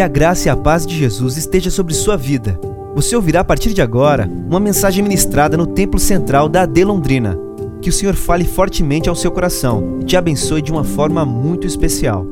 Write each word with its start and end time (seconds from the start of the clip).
Que 0.00 0.04
a 0.04 0.08
graça 0.08 0.48
e 0.48 0.50
a 0.50 0.56
paz 0.56 0.86
de 0.86 0.96
Jesus 0.96 1.36
esteja 1.36 1.70
sobre 1.70 1.92
sua 1.92 2.16
vida. 2.16 2.58
Você 2.94 3.14
ouvirá 3.14 3.40
a 3.40 3.44
partir 3.44 3.74
de 3.74 3.82
agora 3.82 4.26
uma 4.26 4.58
mensagem 4.58 5.02
ministrada 5.02 5.58
no 5.58 5.66
Templo 5.66 6.00
Central 6.00 6.48
da 6.48 6.62
AD 6.62 6.84
Londrina. 6.84 7.36
Que 7.82 7.90
o 7.90 7.92
Senhor 7.92 8.14
fale 8.14 8.46
fortemente 8.46 9.10
ao 9.10 9.14
seu 9.14 9.30
coração 9.30 9.98
e 10.00 10.06
te 10.06 10.16
abençoe 10.16 10.62
de 10.62 10.72
uma 10.72 10.84
forma 10.84 11.26
muito 11.26 11.66
especial. 11.66 12.24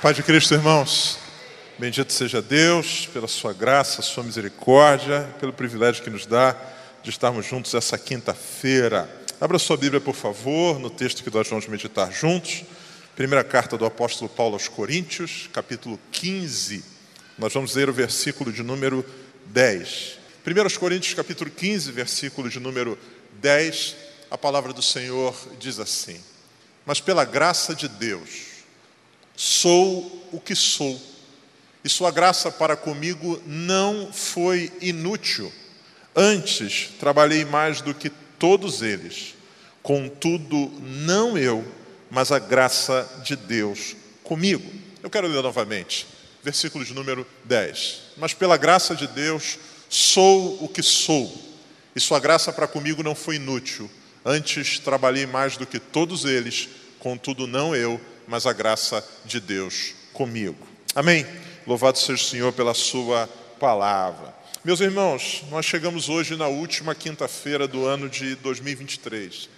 Pai 0.00 0.14
de 0.14 0.22
Cristo, 0.22 0.54
irmãos, 0.54 1.18
bendito 1.78 2.10
seja 2.10 2.40
Deus 2.40 3.06
pela 3.12 3.28
sua 3.28 3.52
graça, 3.52 4.00
sua 4.00 4.24
misericórdia, 4.24 5.28
pelo 5.40 5.52
privilégio 5.52 6.02
que 6.02 6.08
nos 6.08 6.24
dá 6.24 6.56
de 7.02 7.10
estarmos 7.10 7.44
juntos 7.44 7.74
essa 7.74 7.98
quinta-feira. 7.98 9.06
Abra 9.38 9.58
sua 9.58 9.76
Bíblia, 9.76 10.00
por 10.00 10.14
favor, 10.14 10.78
no 10.78 10.88
texto 10.88 11.22
que 11.22 11.30
nós 11.30 11.46
vamos 11.50 11.66
meditar 11.66 12.10
juntos. 12.10 12.64
Primeira 13.14 13.44
carta 13.44 13.76
do 13.76 13.84
apóstolo 13.84 14.26
Paulo 14.26 14.54
aos 14.54 14.68
Coríntios, 14.68 15.46
capítulo 15.52 16.00
15. 16.12 16.82
Nós 17.36 17.52
vamos 17.52 17.74
ler 17.74 17.90
o 17.90 17.92
versículo 17.92 18.50
de 18.50 18.62
número 18.62 19.04
10. 19.48 20.18
1 20.46 20.78
Coríntios, 20.78 21.12
capítulo 21.12 21.50
15, 21.50 21.92
versículo 21.92 22.48
de 22.48 22.58
número 22.58 22.98
10. 23.34 23.96
A 24.30 24.38
palavra 24.38 24.72
do 24.72 24.80
Senhor 24.80 25.36
diz 25.60 25.78
assim: 25.78 26.18
Mas 26.86 27.02
pela 27.02 27.26
graça 27.26 27.74
de 27.74 27.86
Deus, 27.86 28.64
sou 29.36 30.26
o 30.32 30.40
que 30.40 30.54
sou, 30.54 30.98
e 31.84 31.90
Sua 31.90 32.10
graça 32.10 32.50
para 32.50 32.76
comigo 32.76 33.42
não 33.44 34.10
foi 34.10 34.72
inútil. 34.80 35.52
Antes, 36.16 36.88
trabalhei 36.98 37.44
mais 37.44 37.82
do 37.82 37.92
que 37.92 38.08
todos 38.38 38.80
eles. 38.80 39.34
Contudo, 39.82 40.72
não 40.80 41.36
eu, 41.36 41.62
mas 42.12 42.30
a 42.30 42.38
graça 42.38 43.08
de 43.24 43.34
Deus 43.34 43.96
comigo. 44.22 44.70
Eu 45.02 45.08
quero 45.08 45.26
ler 45.26 45.42
novamente, 45.42 46.06
versículo 46.42 46.84
de 46.84 46.92
número 46.92 47.26
10. 47.44 48.00
Mas 48.18 48.34
pela 48.34 48.58
graça 48.58 48.94
de 48.94 49.06
Deus, 49.06 49.58
sou 49.88 50.62
o 50.62 50.68
que 50.68 50.82
sou, 50.82 51.34
e 51.96 52.00
sua 52.00 52.20
graça 52.20 52.52
para 52.52 52.68
comigo 52.68 53.02
não 53.02 53.14
foi 53.14 53.36
inútil. 53.36 53.90
Antes, 54.22 54.78
trabalhei 54.78 55.24
mais 55.24 55.56
do 55.56 55.66
que 55.66 55.78
todos 55.78 56.26
eles, 56.26 56.68
contudo, 56.98 57.46
não 57.46 57.74
eu, 57.74 57.98
mas 58.28 58.44
a 58.44 58.52
graça 58.52 59.02
de 59.24 59.40
Deus 59.40 59.94
comigo. 60.12 60.68
Amém. 60.94 61.26
Louvado 61.66 61.98
seja 61.98 62.22
o 62.22 62.26
Senhor 62.26 62.52
pela 62.52 62.74
sua 62.74 63.26
palavra. 63.58 64.34
Meus 64.62 64.80
irmãos, 64.80 65.44
nós 65.50 65.64
chegamos 65.64 66.10
hoje 66.10 66.36
na 66.36 66.46
última 66.46 66.94
quinta-feira 66.94 67.66
do 67.66 67.86
ano 67.86 68.06
de 68.06 68.34
2023. 68.34 69.48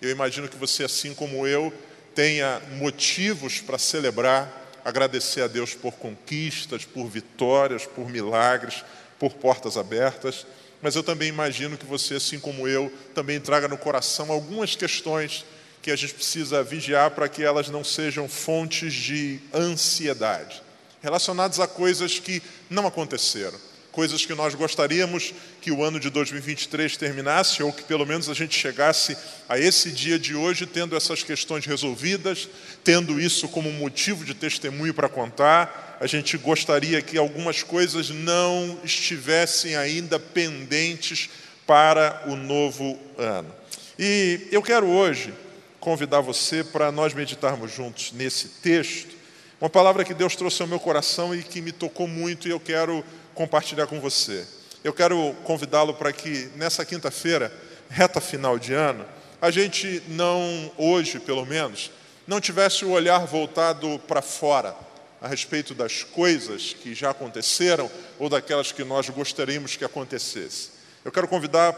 Eu 0.00 0.10
imagino 0.10 0.48
que 0.48 0.56
você, 0.56 0.84
assim 0.84 1.12
como 1.12 1.44
eu, 1.44 1.72
tenha 2.14 2.60
motivos 2.78 3.60
para 3.60 3.78
celebrar, 3.78 4.62
agradecer 4.84 5.42
a 5.42 5.46
Deus 5.46 5.74
por 5.74 5.94
conquistas, 5.94 6.84
por 6.84 7.08
vitórias, 7.08 7.86
por 7.86 8.08
milagres, 8.08 8.84
por 9.18 9.34
portas 9.34 9.76
abertas. 9.76 10.46
Mas 10.80 10.94
eu 10.94 11.02
também 11.02 11.28
imagino 11.28 11.78
que 11.78 11.86
você, 11.86 12.14
assim 12.14 12.38
como 12.38 12.68
eu, 12.68 12.92
também 13.14 13.40
traga 13.40 13.66
no 13.66 13.78
coração 13.78 14.30
algumas 14.30 14.76
questões 14.76 15.44
que 15.82 15.90
a 15.90 15.96
gente 15.96 16.14
precisa 16.14 16.62
vigiar 16.62 17.10
para 17.10 17.28
que 17.28 17.42
elas 17.42 17.68
não 17.68 17.84
sejam 17.84 18.28
fontes 18.28 18.94
de 18.94 19.38
ansiedade, 19.52 20.62
relacionadas 21.02 21.60
a 21.60 21.66
coisas 21.66 22.18
que 22.18 22.42
não 22.70 22.86
aconteceram 22.86 23.58
coisas 23.94 24.26
que 24.26 24.34
nós 24.34 24.54
gostaríamos 24.54 25.32
que 25.60 25.70
o 25.70 25.84
ano 25.84 26.00
de 26.00 26.10
2023 26.10 26.96
terminasse, 26.96 27.62
ou 27.62 27.72
que 27.72 27.84
pelo 27.84 28.04
menos 28.04 28.28
a 28.28 28.34
gente 28.34 28.58
chegasse 28.58 29.16
a 29.48 29.56
esse 29.56 29.92
dia 29.92 30.18
de 30.18 30.34
hoje 30.34 30.66
tendo 30.66 30.96
essas 30.96 31.22
questões 31.22 31.64
resolvidas, 31.64 32.48
tendo 32.82 33.20
isso 33.20 33.48
como 33.48 33.72
motivo 33.72 34.24
de 34.24 34.34
testemunho 34.34 34.92
para 34.92 35.08
contar. 35.08 35.96
A 36.00 36.08
gente 36.08 36.36
gostaria 36.36 37.00
que 37.00 37.16
algumas 37.16 37.62
coisas 37.62 38.10
não 38.10 38.80
estivessem 38.82 39.76
ainda 39.76 40.18
pendentes 40.18 41.30
para 41.64 42.24
o 42.26 42.34
novo 42.34 42.98
ano. 43.16 43.54
E 43.96 44.48
eu 44.50 44.60
quero 44.60 44.86
hoje 44.88 45.32
convidar 45.78 46.20
você 46.20 46.64
para 46.64 46.90
nós 46.90 47.14
meditarmos 47.14 47.72
juntos 47.72 48.10
nesse 48.12 48.48
texto, 48.48 49.14
uma 49.60 49.70
palavra 49.70 50.04
que 50.04 50.12
Deus 50.12 50.34
trouxe 50.34 50.60
ao 50.60 50.68
meu 50.68 50.80
coração 50.80 51.34
e 51.34 51.42
que 51.42 51.62
me 51.62 51.70
tocou 51.70 52.08
muito, 52.08 52.48
e 52.48 52.50
eu 52.50 52.58
quero 52.58 53.04
compartilhar 53.34 53.86
com 53.86 54.00
você. 54.00 54.46
Eu 54.82 54.92
quero 54.92 55.34
convidá-lo 55.44 55.94
para 55.94 56.12
que 56.12 56.50
nessa 56.56 56.84
quinta-feira, 56.84 57.52
reta 57.88 58.20
final 58.20 58.58
de 58.58 58.72
ano, 58.72 59.04
a 59.40 59.50
gente 59.50 60.02
não, 60.08 60.70
hoje 60.78 61.18
pelo 61.18 61.44
menos, 61.44 61.90
não 62.26 62.40
tivesse 62.40 62.84
o 62.84 62.90
olhar 62.90 63.26
voltado 63.26 63.98
para 64.06 64.22
fora 64.22 64.74
a 65.20 65.28
respeito 65.28 65.74
das 65.74 66.02
coisas 66.02 66.74
que 66.74 66.94
já 66.94 67.10
aconteceram 67.10 67.90
ou 68.18 68.28
daquelas 68.28 68.72
que 68.72 68.84
nós 68.84 69.08
gostaríamos 69.08 69.76
que 69.76 69.84
acontecesse. 69.84 70.70
Eu 71.04 71.12
quero 71.12 71.28
convidar 71.28 71.74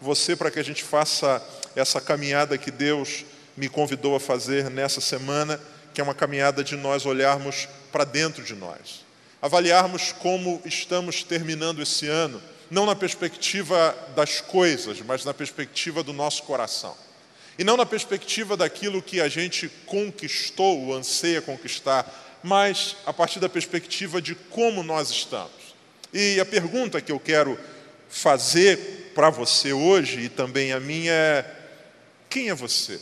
você 0.00 0.36
para 0.36 0.50
que 0.50 0.58
a 0.58 0.64
gente 0.64 0.82
faça 0.82 1.42
essa 1.74 2.00
caminhada 2.00 2.56
que 2.56 2.70
Deus 2.70 3.24
me 3.56 3.68
convidou 3.68 4.16
a 4.16 4.20
fazer 4.20 4.70
nessa 4.70 5.00
semana, 5.00 5.60
que 5.92 6.00
é 6.00 6.04
uma 6.04 6.14
caminhada 6.14 6.62
de 6.64 6.76
nós 6.76 7.04
olharmos 7.04 7.68
para 7.90 8.04
dentro 8.04 8.42
de 8.42 8.54
nós 8.54 9.09
avaliarmos 9.40 10.12
como 10.12 10.60
estamos 10.64 11.22
terminando 11.22 11.82
esse 11.82 12.06
ano, 12.06 12.40
não 12.70 12.86
na 12.86 12.94
perspectiva 12.94 13.96
das 14.14 14.40
coisas, 14.40 15.00
mas 15.00 15.24
na 15.24 15.34
perspectiva 15.34 16.02
do 16.02 16.12
nosso 16.12 16.42
coração. 16.44 16.96
E 17.58 17.64
não 17.64 17.76
na 17.76 17.84
perspectiva 17.84 18.56
daquilo 18.56 19.02
que 19.02 19.20
a 19.20 19.28
gente 19.28 19.68
conquistou, 19.86 20.86
ou 20.86 20.94
anseia 20.94 21.42
conquistar, 21.42 22.38
mas 22.42 22.96
a 23.04 23.12
partir 23.12 23.40
da 23.40 23.48
perspectiva 23.48 24.22
de 24.22 24.34
como 24.34 24.82
nós 24.82 25.10
estamos. 25.10 25.74
E 26.12 26.40
a 26.40 26.44
pergunta 26.44 27.00
que 27.00 27.12
eu 27.12 27.20
quero 27.20 27.58
fazer 28.08 29.12
para 29.14 29.30
você 29.30 29.72
hoje 29.72 30.20
e 30.20 30.28
também 30.28 30.72
a 30.72 30.80
minha 30.80 31.12
é: 31.12 31.56
quem 32.28 32.48
é 32.48 32.54
você? 32.54 33.00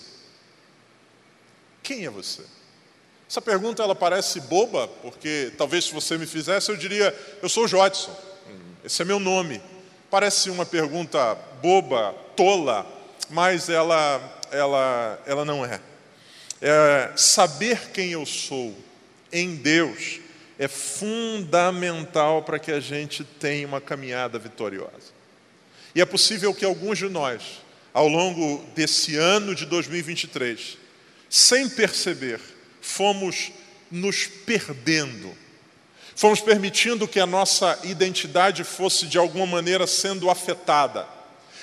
Quem 1.83 2.05
é 2.05 2.11
você? 2.11 2.43
Essa 3.29 3.43
pergunta 3.43 3.83
ela 3.83 3.95
parece 3.95 4.41
boba, 4.41 4.89
porque 5.03 5.53
talvez 5.59 5.85
se 5.85 5.93
você 5.93 6.17
me 6.17 6.27
fizesse 6.27 6.71
eu 6.71 6.77
diria: 6.77 7.15
eu 7.43 7.49
sou 7.49 7.69
Jodson, 7.69 8.17
esse 8.85 9.03
é 9.03 9.05
meu 9.05 9.21
nome. 9.21 9.61
Parece 10.11 10.49
uma 10.49 10.65
pergunta 10.65 11.35
boba, 11.61 12.15
tola, 12.35 12.87
mas 13.29 13.69
ela, 13.69 14.41
ela, 14.51 15.23
ela 15.27 15.45
não 15.45 15.63
é. 15.67 15.79
é. 16.63 17.13
Saber 17.15 17.91
quem 17.91 18.13
eu 18.13 18.25
sou 18.25 18.75
em 19.31 19.57
Deus 19.57 20.21
é 20.59 20.67
fundamental 20.67 22.43
para 22.43 22.59
que 22.59 22.73
a 22.73 22.81
gente 22.81 23.23
tenha 23.23 23.67
uma 23.67 23.81
caminhada 23.81 24.39
vitoriosa. 24.39 25.19
E 25.95 26.01
é 26.01 26.07
possível 26.07 26.55
que 26.55 26.65
alguns 26.65 26.97
de 26.97 27.09
nós, 27.11 27.61
ao 27.93 28.09
longo 28.09 28.65
desse 28.75 29.17
ano 29.17 29.55
de 29.55 29.67
2023, 29.67 30.79
sem 31.29 31.69
perceber, 31.69 32.41
fomos 32.81 33.53
nos 33.91 34.27
perdendo, 34.27 35.35
fomos 36.15 36.41
permitindo 36.41 37.09
que 37.09 37.21
a 37.21 37.27
nossa 37.27 37.79
identidade 37.85 38.65
fosse 38.65 39.07
de 39.07 39.19
alguma 39.19 39.47
maneira 39.47 39.87
sendo 39.87 40.31
afetada. 40.31 41.07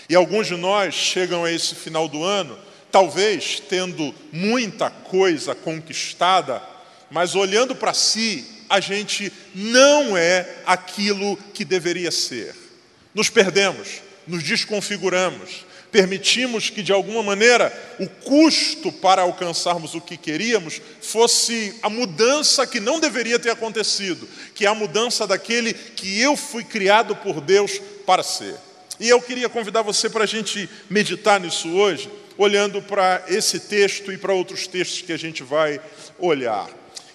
E 0.07 0.15
alguns 0.15 0.47
de 0.47 0.55
nós 0.55 0.93
chegam 0.93 1.43
a 1.43 1.51
esse 1.51 1.75
final 1.75 2.07
do 2.07 2.23
ano, 2.23 2.57
talvez 2.91 3.59
tendo 3.59 4.13
muita 4.31 4.89
coisa 4.89 5.53
conquistada, 5.53 6.61
mas 7.09 7.35
olhando 7.35 7.75
para 7.75 7.93
si, 7.93 8.45
a 8.69 8.79
gente 8.79 9.31
não 9.53 10.15
é 10.15 10.47
aquilo 10.65 11.37
que 11.53 11.65
deveria 11.65 12.11
ser. 12.11 12.55
Nos 13.13 13.29
perdemos, 13.29 14.01
nos 14.27 14.43
desconfiguramos, 14.43 15.64
permitimos 15.95 16.69
que, 16.69 16.83
de 16.83 16.91
alguma 16.91 17.23
maneira, 17.23 17.71
o 17.97 18.05
custo 18.05 18.91
para 18.91 19.21
alcançarmos 19.21 19.95
o 19.95 20.01
que 20.01 20.17
queríamos 20.17 20.81
fosse 21.01 21.73
a 21.81 21.89
mudança 21.89 22.67
que 22.67 22.81
não 22.81 22.99
deveria 22.99 23.39
ter 23.39 23.51
acontecido, 23.51 24.27
que 24.53 24.65
é 24.65 24.67
a 24.67 24.75
mudança 24.75 25.25
daquele 25.25 25.73
que 25.73 26.19
eu 26.19 26.35
fui 26.35 26.65
criado 26.65 27.15
por 27.15 27.39
Deus 27.39 27.79
para 28.05 28.23
ser. 28.23 28.55
E 28.99 29.07
eu 29.07 29.21
queria 29.21 29.47
convidar 29.47 29.83
você 29.83 30.09
para 30.09 30.25
a 30.25 30.27
gente 30.27 30.69
meditar 30.89 31.39
nisso 31.39 31.69
hoje, 31.69 32.11
olhando 32.37 32.81
para 32.81 33.23
esse 33.29 33.57
texto 33.57 34.11
e 34.11 34.17
para 34.17 34.33
outros 34.33 34.67
textos 34.67 35.01
que 35.01 35.13
a 35.13 35.17
gente 35.17 35.43
vai 35.43 35.79
olhar. 36.19 36.67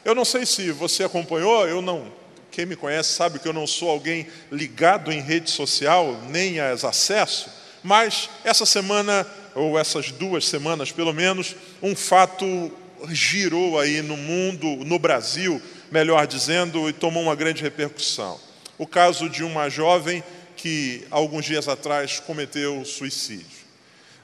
Eu 0.02 0.14
não 0.14 0.24
sei 0.24 0.46
se 0.46 0.70
você 0.70 1.04
acompanhou, 1.04 1.68
eu 1.68 1.82
não. 1.82 2.10
Quem 2.50 2.64
me 2.64 2.76
conhece 2.76 3.12
sabe 3.12 3.40
que 3.40 3.46
eu 3.46 3.52
não 3.52 3.66
sou 3.66 3.90
alguém 3.90 4.26
ligado 4.50 5.12
em 5.12 5.20
rede 5.20 5.50
social, 5.50 6.18
nem 6.30 6.60
as 6.60 6.82
acesso. 6.82 7.59
Mas 7.82 8.28
essa 8.44 8.66
semana, 8.66 9.26
ou 9.54 9.78
essas 9.78 10.10
duas 10.10 10.46
semanas 10.46 10.92
pelo 10.92 11.12
menos, 11.12 11.54
um 11.82 11.94
fato 11.96 12.72
girou 13.08 13.78
aí 13.78 14.02
no 14.02 14.16
mundo, 14.16 14.66
no 14.84 14.98
Brasil, 14.98 15.60
melhor 15.90 16.26
dizendo, 16.26 16.88
e 16.88 16.92
tomou 16.92 17.22
uma 17.22 17.34
grande 17.34 17.62
repercussão. 17.62 18.38
O 18.76 18.86
caso 18.86 19.28
de 19.28 19.42
uma 19.42 19.68
jovem 19.68 20.22
que, 20.56 21.06
alguns 21.10 21.44
dias 21.44 21.68
atrás, 21.68 22.20
cometeu 22.20 22.84
suicídio. 22.84 23.60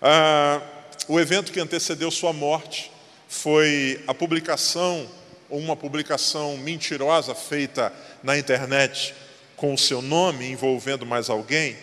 Ah, 0.00 0.60
o 1.08 1.18
evento 1.18 1.52
que 1.52 1.60
antecedeu 1.60 2.10
sua 2.10 2.32
morte 2.32 2.90
foi 3.28 4.02
a 4.06 4.14
publicação 4.14 5.08
ou 5.48 5.58
uma 5.58 5.76
publicação 5.76 6.56
mentirosa 6.56 7.34
feita 7.34 7.92
na 8.22 8.36
internet 8.36 9.14
com 9.56 9.72
o 9.72 9.78
seu 9.78 10.02
nome 10.02 10.50
envolvendo 10.50 11.06
mais 11.06 11.30
alguém, 11.30 11.76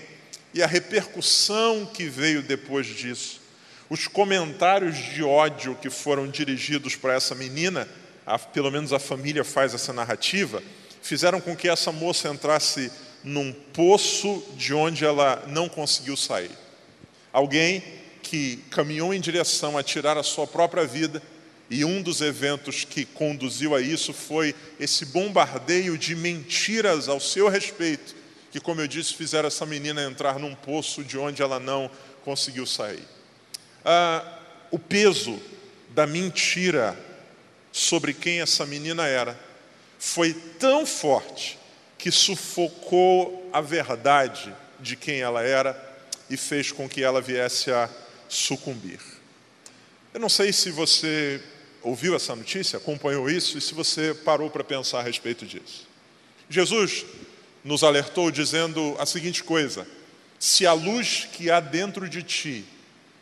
e 0.53 0.61
a 0.61 0.67
repercussão 0.67 1.85
que 1.85 2.05
veio 2.05 2.41
depois 2.41 2.85
disso, 2.85 3.41
os 3.89 4.07
comentários 4.07 4.97
de 4.97 5.23
ódio 5.23 5.75
que 5.75 5.89
foram 5.89 6.27
dirigidos 6.27 6.95
para 6.95 7.13
essa 7.13 7.35
menina, 7.35 7.88
a, 8.25 8.39
pelo 8.39 8.71
menos 8.71 8.94
a 8.94 9.00
família 9.00 9.44
faz 9.44 9.73
essa 9.73 9.91
narrativa, 9.91 10.63
fizeram 11.01 11.41
com 11.41 11.55
que 11.55 11.67
essa 11.67 11.91
moça 11.91 12.29
entrasse 12.29 12.91
num 13.23 13.53
poço 13.73 14.44
de 14.55 14.73
onde 14.73 15.05
ela 15.05 15.44
não 15.47 15.67
conseguiu 15.67 16.15
sair. 16.15 16.51
Alguém 17.31 17.83
que 18.21 18.57
caminhou 18.69 19.13
em 19.13 19.19
direção 19.19 19.77
a 19.77 19.83
tirar 19.83 20.17
a 20.17 20.23
sua 20.23 20.47
própria 20.47 20.85
vida, 20.85 21.21
e 21.69 21.83
um 21.83 22.01
dos 22.01 22.21
eventos 22.21 22.83
que 22.83 23.05
conduziu 23.05 23.73
a 23.73 23.81
isso 23.81 24.13
foi 24.13 24.53
esse 24.79 25.05
bombardeio 25.05 25.97
de 25.97 26.15
mentiras 26.15 27.07
ao 27.07 27.19
seu 27.19 27.47
respeito, 27.47 28.15
que, 28.53 28.59
como 28.59 28.79
eu 28.79 28.88
disse, 28.88 29.15
fizeram 29.15 29.47
essa 29.47 29.65
menina 29.65 30.03
entrar 30.03 30.38
num 30.38 30.53
poço 30.53 31.03
de 31.03 31.17
onde 31.17 31.41
ela 31.41 31.59
não 31.59 31.89
conseguiu 32.23 32.67
sair. 32.67 33.03
Ah, 33.83 34.23
o 34.69 34.77
peso 34.77 35.41
da 35.89 36.05
mentira 36.05 36.95
sobre 37.71 38.13
quem 38.13 38.41
essa 38.41 38.63
menina 38.63 39.07
era 39.07 39.35
foi 39.97 40.35
tão 40.59 40.85
forte 40.85 41.57
que 41.97 42.11
sufocou 42.11 43.50
a 43.51 43.59
verdade 43.59 44.55
de 44.79 44.95
quem 44.95 45.21
ela 45.21 45.41
era 45.41 45.75
e 46.29 46.38
fez 46.38 46.71
com 46.71 46.88
que 46.88 47.03
ela 47.03 47.21
viesse 47.21 47.71
a 47.71 47.89
sucumbir. 48.29 49.00
Eu 50.13 50.19
não 50.19 50.29
sei 50.29 50.53
se 50.53 50.69
você 50.69 51.41
ouviu 51.81 52.15
essa 52.15 52.35
notícia, 52.35 52.77
acompanhou 52.77 53.27
isso 53.31 53.57
e 53.57 53.61
se 53.61 53.73
você 53.73 54.13
parou 54.13 54.47
para 54.51 54.63
pensar 54.63 55.00
a 55.00 55.03
respeito 55.03 55.44
disso. 55.44 55.88
Jesus 56.47 57.03
nos 57.63 57.83
alertou 57.83 58.30
dizendo 58.30 58.95
a 59.00 59.06
seguinte 59.06 59.44
coisa: 59.44 59.88
se 60.39 60.65
a 60.65 60.74
luz 60.74 61.27
que 61.31 61.50
há 61.50 61.60
dentro 61.60 62.10
de 62.10 62.21
ti 62.24 62.65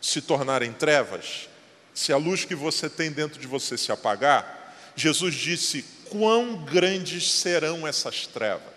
se 0.01 0.21
tornar 0.21 0.63
em 0.63 0.73
trevas, 0.73 1.47
se 1.93 2.11
a 2.11 2.17
luz 2.17 2.45
que 2.45 2.55
você 2.55 2.89
tem 2.89 3.11
dentro 3.11 3.39
de 3.39 3.47
você 3.47 3.77
se 3.77 3.91
apagar, 3.91 4.75
Jesus 4.95 5.35
disse: 5.35 5.85
quão 6.09 6.57
grandes 6.57 7.31
serão 7.31 7.87
essas 7.87 8.27
trevas. 8.27 8.71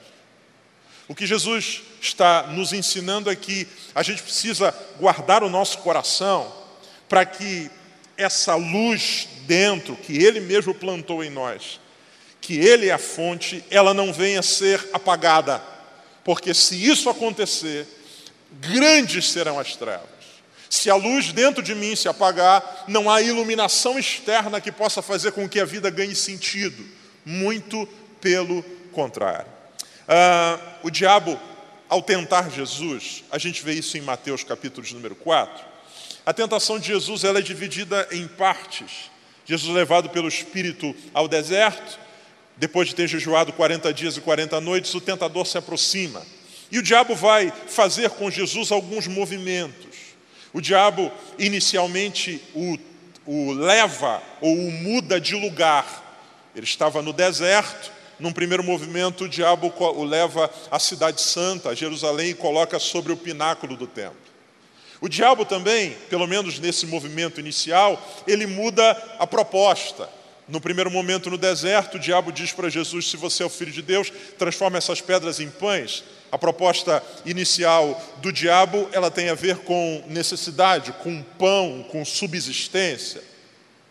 O 1.09 1.15
que 1.15 1.27
Jesus 1.27 1.83
está 2.01 2.45
nos 2.47 2.73
ensinando 2.73 3.31
é 3.31 3.37
que 3.37 3.67
a 3.95 4.03
gente 4.03 4.23
precisa 4.23 4.75
guardar 4.99 5.43
o 5.43 5.51
nosso 5.51 5.79
coração 5.79 6.51
para 7.09 7.27
que 7.27 7.71
essa 8.17 8.55
luz 8.55 9.29
dentro, 9.47 9.97
que 9.97 10.17
Ele 10.17 10.41
mesmo 10.41 10.73
plantou 10.73 11.23
em 11.23 11.31
nós, 11.31 11.81
que 12.44 12.58
Ele 12.58 12.88
é 12.88 12.93
a 12.93 12.99
fonte, 12.99 13.64
ela 13.70 13.94
não 13.94 14.12
venha 14.12 14.41
a 14.41 14.43
ser 14.43 14.91
apagada. 14.93 15.62
Porque 16.23 16.52
se 16.52 16.75
isso 16.76 17.08
acontecer, 17.08 17.87
grandes 18.61 19.31
serão 19.31 19.58
as 19.58 19.75
trevas. 19.76 20.11
Se 20.69 20.91
a 20.91 20.94
luz 20.94 21.32
dentro 21.32 21.62
de 21.62 21.75
mim 21.75 21.96
se 21.96 22.06
apagar, 22.06 22.85
não 22.87 23.11
há 23.11 23.23
iluminação 23.23 23.99
externa 23.99 24.61
que 24.61 24.70
possa 24.70 25.00
fazer 25.00 25.32
com 25.32 25.49
que 25.49 25.58
a 25.58 25.64
vida 25.64 25.88
ganhe 25.88 26.14
sentido. 26.14 26.85
Muito 27.25 27.88
pelo 28.20 28.62
contrário. 28.93 29.50
Ah, 30.06 30.58
o 30.82 30.91
diabo, 30.91 31.41
ao 31.88 32.02
tentar 32.02 32.50
Jesus, 32.50 33.25
a 33.31 33.38
gente 33.38 33.62
vê 33.64 33.73
isso 33.73 33.96
em 33.96 34.02
Mateus 34.02 34.44
capítulo 34.44 34.87
número 34.93 35.14
4. 35.14 35.64
A 36.26 36.32
tentação 36.35 36.79
de 36.79 36.88
Jesus 36.88 37.25
ela 37.25 37.38
é 37.38 37.43
dividida 37.43 38.06
em 38.12 38.29
partes. 38.29 39.11
Jesus 39.46 39.75
levado 39.75 40.11
pelo 40.11 40.29
Espírito 40.29 40.94
ao 41.14 41.26
deserto, 41.26 42.04
depois 42.56 42.89
de 42.89 42.95
ter 42.95 43.09
jejuado 43.09 43.53
40 43.53 43.93
dias 43.93 44.17
e 44.17 44.21
40 44.21 44.61
noites, 44.61 44.95
o 44.95 45.01
tentador 45.01 45.47
se 45.47 45.59
aproxima. 45.59 46.23
E 46.71 46.79
o 46.79 46.83
diabo 46.83 47.15
vai 47.15 47.53
fazer 47.69 48.11
com 48.11 48.31
Jesus 48.31 48.71
alguns 48.71 49.06
movimentos. 49.06 49.95
O 50.53 50.61
diabo 50.61 51.11
inicialmente 51.39 52.41
o, 52.55 52.79
o 53.27 53.53
leva 53.53 54.23
ou 54.41 54.55
o 54.55 54.71
muda 54.71 55.21
de 55.21 55.35
lugar. 55.35 56.03
Ele 56.55 56.65
estava 56.65 57.03
no 57.03 57.12
deserto, 57.12 57.91
num 58.19 58.33
primeiro 58.33 58.62
movimento, 58.62 59.25
o 59.25 59.29
diabo 59.29 59.73
o 59.77 60.05
leva 60.05 60.51
à 60.71 60.79
cidade 60.79 61.21
santa, 61.21 61.71
a 61.71 61.75
Jerusalém, 61.75 62.31
e 62.31 62.35
coloca 62.35 62.79
sobre 62.79 63.12
o 63.12 63.17
pináculo 63.17 63.77
do 63.77 63.87
templo. 63.87 64.25
O 65.01 65.09
diabo 65.09 65.45
também, 65.45 65.91
pelo 66.09 66.27
menos 66.27 66.59
nesse 66.59 66.87
movimento 66.87 67.41
inicial, 67.41 68.01
ele 68.27 68.47
muda 68.47 68.91
a 69.19 69.27
proposta. 69.27 70.09
No 70.46 70.61
primeiro 70.61 70.91
momento 70.91 71.31
no 71.31 71.38
deserto, 71.38 71.96
o 71.96 72.00
diabo 72.00 72.31
diz 72.31 72.52
para 72.52 72.69
Jesus: 72.69 73.11
Se 73.11 73.17
você 73.17 73.43
é 73.43 73.46
o 73.46 73.50
filho 73.50 73.73
de 73.73 73.81
Deus, 73.81 74.12
transforma 74.38 74.76
essas 74.76 75.00
pedras 75.00 75.41
em 75.41 75.49
pães. 75.49 76.05
A 76.31 76.37
proposta 76.37 77.02
inicial 77.25 78.02
do 78.19 78.32
diabo, 78.32 78.88
ela 78.93 79.11
tem 79.11 79.31
a 79.31 79.35
ver 79.35 79.58
com 79.58 80.05
necessidade, 80.08 80.93
com 80.93 81.23
pão, 81.38 81.87
com 81.91 82.05
subsistência. 82.05 83.23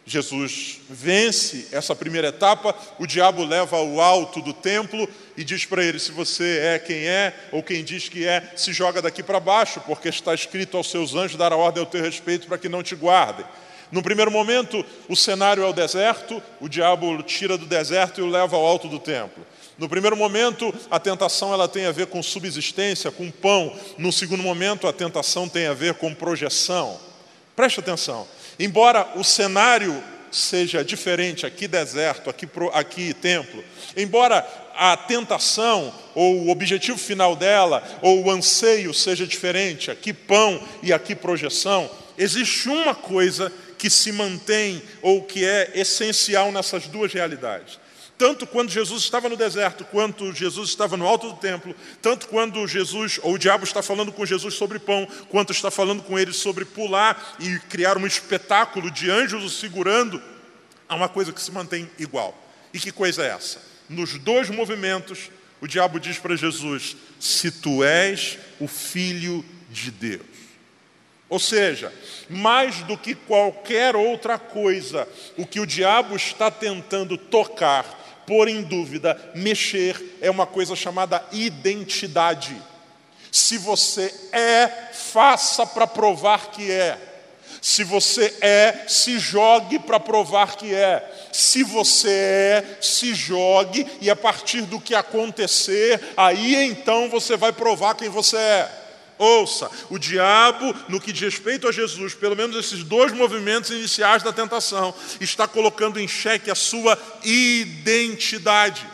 Jesus 0.06 0.82
vence 0.90 1.70
essa 1.72 1.96
primeira 1.96 2.28
etapa, 2.28 2.76
o 3.00 3.08
diabo 3.08 3.46
leva 3.46 3.78
ao 3.78 4.02
alto 4.02 4.42
do 4.42 4.52
templo 4.52 5.08
e 5.38 5.44
diz 5.44 5.66
para 5.66 5.84
ele: 5.84 5.98
se 5.98 6.12
você 6.12 6.60
é 6.60 6.80
quem 6.80 7.08
é, 7.08 7.34
ou 7.52 7.64
quem 7.64 7.84
diz 7.84 8.10
que 8.10 8.28
é, 8.28 8.52
se 8.56 8.74
joga 8.74 9.02
daqui 9.02 9.24
para 9.24 9.40
baixo, 9.40 9.82
porque 9.88 10.10
está 10.10 10.34
escrito 10.34 10.76
aos 10.76 10.92
seus 10.92 11.16
anjos 11.16 11.38
dar 11.38 11.54
a 11.54 11.58
ordem 11.58 11.82
ao 11.82 11.90
teu 11.90 12.02
respeito 12.02 12.48
para 12.48 12.58
que 12.58 12.70
não 12.70 12.84
te 12.84 12.96
guardem. 12.96 13.46
No 13.92 14.02
primeiro 14.02 14.32
momento, 14.32 14.84
o 15.08 15.16
cenário 15.16 15.64
é 15.64 15.68
o 15.68 15.74
deserto, 15.74 16.42
o 16.60 16.68
diabo 16.68 17.08
o 17.12 17.24
tira 17.24 17.58
do 17.58 17.66
deserto 17.66 18.20
e 18.20 18.24
o 18.24 18.30
leva 18.30 18.56
ao 18.56 18.66
alto 18.66 18.88
do 18.88 19.00
templo. 19.00 19.46
No 19.78 19.90
primeiro 19.90 20.16
momento, 20.16 20.74
a 20.90 21.00
tentação 21.00 21.54
ela 21.54 21.68
tem 21.68 21.86
a 21.86 21.92
ver 21.92 22.08
com 22.08 22.22
subsistência, 22.22 23.12
com 23.12 23.32
pão. 23.32 23.76
No 23.98 24.12
segundo 24.12 24.44
momento, 24.44 24.88
a 24.88 24.94
tentação 24.94 25.50
tem 25.50 25.68
a 25.68 25.74
ver 25.74 25.96
com 25.96 26.14
projeção. 26.14 27.00
Preste 27.56 27.80
atenção. 27.80 28.28
Embora 28.60 29.08
o 29.16 29.24
cenário 29.24 30.04
seja 30.32 30.84
diferente, 30.84 31.46
aqui 31.46 31.68
deserto, 31.68 32.30
aqui, 32.30 32.48
aqui 32.74 33.14
templo, 33.14 33.64
embora 33.96 34.46
a 34.76 34.98
tentação 34.98 35.94
ou 36.16 36.42
o 36.42 36.50
objetivo 36.50 36.98
final 36.98 37.36
dela 37.36 37.84
ou 38.02 38.24
o 38.24 38.32
anseio 38.32 38.94
seja 38.94 39.28
diferente, 39.28 39.92
aqui 39.92 40.12
pão 40.12 40.62
e 40.82 40.92
aqui 40.92 41.14
projeção, 41.14 41.90
existe 42.18 42.68
uma 42.68 42.96
coisa 42.96 43.52
que 43.84 43.90
se 43.90 44.14
mantém 44.14 44.82
ou 45.02 45.22
que 45.22 45.44
é 45.44 45.74
essencial 45.76 46.54
nessas 46.54 46.88
duas 46.88 47.12
realidades. 47.12 47.78
Tanto 48.18 48.48
quando 48.48 48.72
Jesus 48.72 49.04
estava 49.04 49.28
no 49.28 49.36
deserto, 49.36 49.84
quanto 49.84 50.32
Jesus 50.32 50.70
estava 50.70 50.96
no 50.96 51.06
alto 51.06 51.34
do 51.34 51.36
templo, 51.36 51.76
tanto 52.02 52.30
quando 52.30 52.66
Jesus, 52.66 53.20
ou 53.22 53.34
o 53.34 53.38
diabo 53.38 53.66
está 53.66 53.84
falando 53.84 54.10
com 54.14 54.26
Jesus 54.26 54.54
sobre 54.54 54.80
pão, 54.80 55.06
quanto 55.28 55.52
está 55.52 55.70
falando 55.70 56.02
com 56.02 56.18
ele 56.18 56.32
sobre 56.32 56.64
pular 56.64 57.36
e 57.42 57.60
criar 57.68 57.98
um 57.98 58.08
espetáculo 58.08 58.90
de 58.90 59.12
anjos 59.12 59.44
o 59.44 59.50
segurando, 59.50 60.24
há 60.88 60.96
uma 60.96 61.10
coisa 61.10 61.34
que 61.34 61.42
se 61.42 61.52
mantém 61.52 61.92
igual. 62.00 62.34
E 62.74 62.80
que 62.80 62.90
coisa 62.90 63.22
é 63.22 63.32
essa? 63.32 63.62
Nos 63.90 64.18
dois 64.18 64.50
movimentos, 64.50 65.30
o 65.60 65.68
diabo 65.68 66.00
diz 66.00 66.18
para 66.18 66.38
Jesus: 66.38 66.96
Se 67.20 67.52
tu 67.52 67.84
és 67.84 68.40
o 68.62 68.68
filho 68.70 69.44
de 69.70 69.92
Deus. 69.92 70.33
Ou 71.34 71.40
seja, 71.40 71.92
mais 72.30 72.84
do 72.84 72.96
que 72.96 73.16
qualquer 73.16 73.96
outra 73.96 74.38
coisa, 74.38 75.08
o 75.36 75.48
que 75.48 75.60
o 75.60 75.66
diabo 75.66 76.16
está 76.16 76.52
tentando 76.52 77.18
tocar 77.18 78.22
pôr 78.28 78.48
em 78.48 78.62
dúvida, 78.62 79.20
mexer, 79.34 80.20
é 80.22 80.30
uma 80.30 80.46
coisa 80.46 80.76
chamada 80.76 81.26
identidade. 81.32 82.56
Se 83.32 83.58
você 83.58 84.14
é, 84.32 84.68
faça 84.94 85.66
para 85.66 85.88
provar 85.88 86.52
que 86.52 86.70
é. 86.70 87.00
Se 87.60 87.84
você 87.84 88.32
é, 88.40 88.86
se 88.88 89.18
jogue 89.18 89.80
para 89.80 90.00
provar 90.00 90.56
que 90.56 90.72
é. 90.72 91.04
Se 91.32 91.64
você 91.64 92.10
é, 92.12 92.78
se 92.80 93.16
jogue 93.16 93.88
e 94.00 94.08
a 94.08 94.16
partir 94.16 94.62
do 94.62 94.80
que 94.80 94.94
acontecer, 94.94 96.00
aí 96.16 96.54
então 96.64 97.10
você 97.10 97.36
vai 97.36 97.52
provar 97.52 97.96
quem 97.96 98.08
você 98.08 98.38
é. 98.38 98.83
Ouça, 99.24 99.72
o 99.90 99.98
diabo, 99.98 100.76
no 100.90 101.00
que 101.00 101.14
diz 101.14 101.22
respeito 101.22 101.66
a 101.66 101.72
Jesus, 101.72 102.14
pelo 102.14 102.36
menos 102.36 102.58
esses 102.58 102.84
dois 102.84 103.14
movimentos 103.14 103.72
iniciais 103.72 104.22
da 104.22 104.34
tentação, 104.34 104.94
está 105.22 105.48
colocando 105.48 105.98
em 105.98 106.08
xeque 106.10 106.52
a 106.52 106.56
sua 106.56 106.98
identidade. 107.24 108.86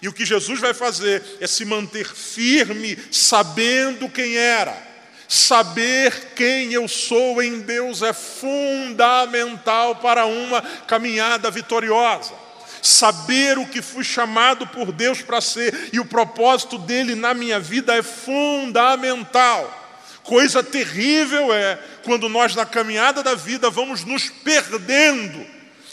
E 0.00 0.06
o 0.06 0.12
que 0.12 0.24
Jesus 0.24 0.60
vai 0.60 0.72
fazer 0.72 1.20
é 1.40 1.48
se 1.48 1.64
manter 1.64 2.06
firme, 2.06 2.96
sabendo 3.10 4.08
quem 4.08 4.36
era. 4.36 4.90
Saber 5.26 6.32
quem 6.36 6.72
eu 6.72 6.86
sou 6.86 7.42
em 7.42 7.58
Deus 7.60 8.02
é 8.02 8.12
fundamental 8.12 9.96
para 9.96 10.26
uma 10.26 10.62
caminhada 10.86 11.50
vitoriosa 11.50 12.41
saber 12.82 13.56
o 13.58 13.66
que 13.66 13.80
fui 13.80 14.02
chamado 14.02 14.66
por 14.66 14.90
Deus 14.90 15.22
para 15.22 15.40
ser 15.40 15.90
e 15.92 16.00
o 16.00 16.04
propósito 16.04 16.76
dele 16.76 17.14
na 17.14 17.32
minha 17.32 17.60
vida 17.60 17.94
é 17.94 18.02
fundamental. 18.02 19.78
Coisa 20.24 20.62
terrível 20.62 21.52
é 21.54 21.78
quando 22.04 22.28
nós, 22.28 22.54
na 22.54 22.66
caminhada 22.66 23.22
da 23.22 23.34
vida, 23.34 23.70
vamos 23.70 24.04
nos 24.04 24.28
perdendo 24.28 25.44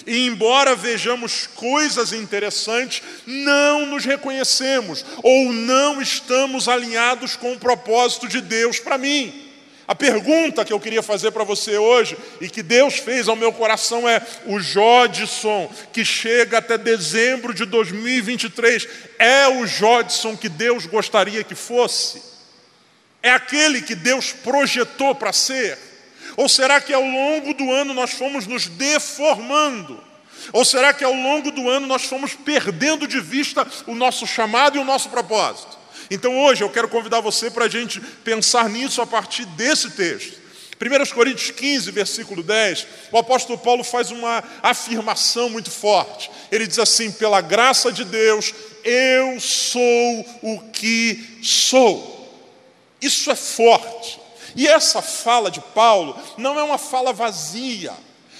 E 0.05 0.25
embora 0.25 0.75
vejamos 0.75 1.47
coisas 1.47 2.13
interessantes, 2.13 3.03
não 3.25 3.85
nos 3.85 4.05
reconhecemos 4.05 5.05
ou 5.21 5.51
não 5.51 6.01
estamos 6.01 6.67
alinhados 6.67 7.35
com 7.35 7.53
o 7.53 7.59
propósito 7.59 8.27
de 8.27 8.41
Deus 8.41 8.79
para 8.79 8.97
mim. 8.97 9.48
A 9.89 9.95
pergunta 9.95 10.63
que 10.63 10.71
eu 10.71 10.79
queria 10.79 11.01
fazer 11.01 11.31
para 11.31 11.43
você 11.43 11.75
hoje 11.75 12.15
e 12.39 12.47
que 12.47 12.61
Deus 12.61 12.99
fez 12.99 13.27
ao 13.27 13.35
meu 13.35 13.51
coração 13.51 14.07
é: 14.07 14.21
o 14.45 14.59
Jodson 14.59 15.67
que 15.91 16.05
chega 16.05 16.59
até 16.59 16.77
dezembro 16.77 17.55
de 17.55 17.65
2023 17.65 18.87
é 19.17 19.47
o 19.47 19.65
Jodson 19.65 20.37
que 20.37 20.47
Deus 20.47 20.85
gostaria 20.85 21.43
que 21.43 21.55
fosse? 21.55 22.21
É 23.23 23.31
aquele 23.31 23.81
que 23.81 23.95
Deus 23.95 24.31
projetou 24.31 25.15
para 25.15 25.33
ser? 25.33 25.75
Ou 26.37 26.47
será 26.47 26.79
que 26.79 26.93
ao 26.93 27.03
longo 27.03 27.55
do 27.55 27.71
ano 27.71 27.91
nós 27.91 28.11
fomos 28.11 28.45
nos 28.45 28.67
deformando? 28.67 30.03
Ou 30.53 30.63
será 30.63 30.93
que 30.93 31.03
ao 31.03 31.13
longo 31.13 31.49
do 31.49 31.67
ano 31.67 31.87
nós 31.87 32.03
fomos 32.03 32.35
perdendo 32.35 33.07
de 33.07 33.19
vista 33.19 33.65
o 33.87 33.95
nosso 33.95 34.27
chamado 34.27 34.77
e 34.77 34.79
o 34.79 34.85
nosso 34.85 35.09
propósito? 35.09 35.78
Então 36.09 36.37
hoje 36.39 36.63
eu 36.63 36.69
quero 36.69 36.89
convidar 36.89 37.21
você 37.21 37.51
para 37.51 37.65
a 37.65 37.69
gente 37.69 37.99
pensar 38.23 38.69
nisso 38.69 39.01
a 39.01 39.07
partir 39.07 39.45
desse 39.45 39.91
texto. 39.91 40.39
1 40.81 41.13
Coríntios 41.13 41.51
15, 41.51 41.91
versículo 41.91 42.41
10, 42.41 42.87
o 43.11 43.17
apóstolo 43.17 43.57
Paulo 43.59 43.83
faz 43.83 44.11
uma 44.11 44.41
afirmação 44.63 45.49
muito 45.49 45.69
forte. 45.69 46.31
Ele 46.49 46.65
diz 46.65 46.79
assim: 46.79 47.11
pela 47.11 47.41
graça 47.41 47.91
de 47.91 48.05
Deus, 48.05 48.53
eu 48.83 49.39
sou 49.41 50.25
o 50.41 50.61
que 50.71 51.41
sou. 51.43 52.17
Isso 53.01 53.29
é 53.29 53.35
forte. 53.35 54.19
E 54.55 54.67
essa 54.67 55.01
fala 55.01 55.51
de 55.51 55.59
Paulo 55.59 56.17
não 56.37 56.57
é 56.57 56.63
uma 56.63 56.77
fala 56.77 57.13
vazia, 57.13 57.93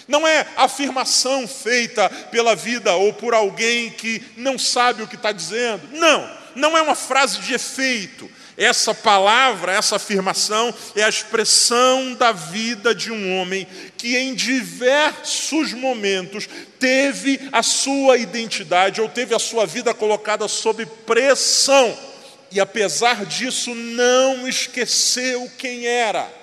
não 0.08 0.26
é 0.26 0.48
afirmação 0.56 1.48
feita 1.48 2.10
pela 2.32 2.56
vida 2.56 2.96
ou 2.96 3.14
por 3.14 3.34
alguém 3.34 3.92
que 3.92 4.24
não 4.38 4.58
sabe 4.58 5.04
o 5.04 5.08
que 5.08 5.16
está 5.16 5.32
dizendo. 5.32 5.88
Não, 5.92 6.39
não 6.56 6.78
é 6.78 6.82
uma 6.82 6.96
frase 6.96 7.40
de 7.40 7.54
efeito. 7.54 8.30
Essa 8.58 8.94
palavra, 8.94 9.72
essa 9.72 9.96
afirmação 9.96 10.74
é 10.94 11.04
a 11.04 11.10
expressão 11.10 12.14
da 12.14 12.34
vida 12.34 12.94
de 12.94 13.12
um 13.12 13.38
homem 13.38 13.66
que 13.98 14.18
em 14.18 14.34
diversos 14.34 15.72
momentos 15.74 16.50
teve 16.78 17.40
a 17.54 17.64
sua 17.64 18.18
identidade 18.18 19.00
ou 19.00 19.08
teve 19.08 19.34
a 19.34 19.40
sua 19.40 19.66
vida 19.66 19.94
colocada 19.94 20.48
sob 20.48 20.86
pressão 20.86 21.98
e 22.52 22.60
apesar 22.60 23.26
disso 23.26 23.74
não 23.76 24.48
esqueceu 24.48 25.50
quem 25.58 25.86
era. 25.86 26.39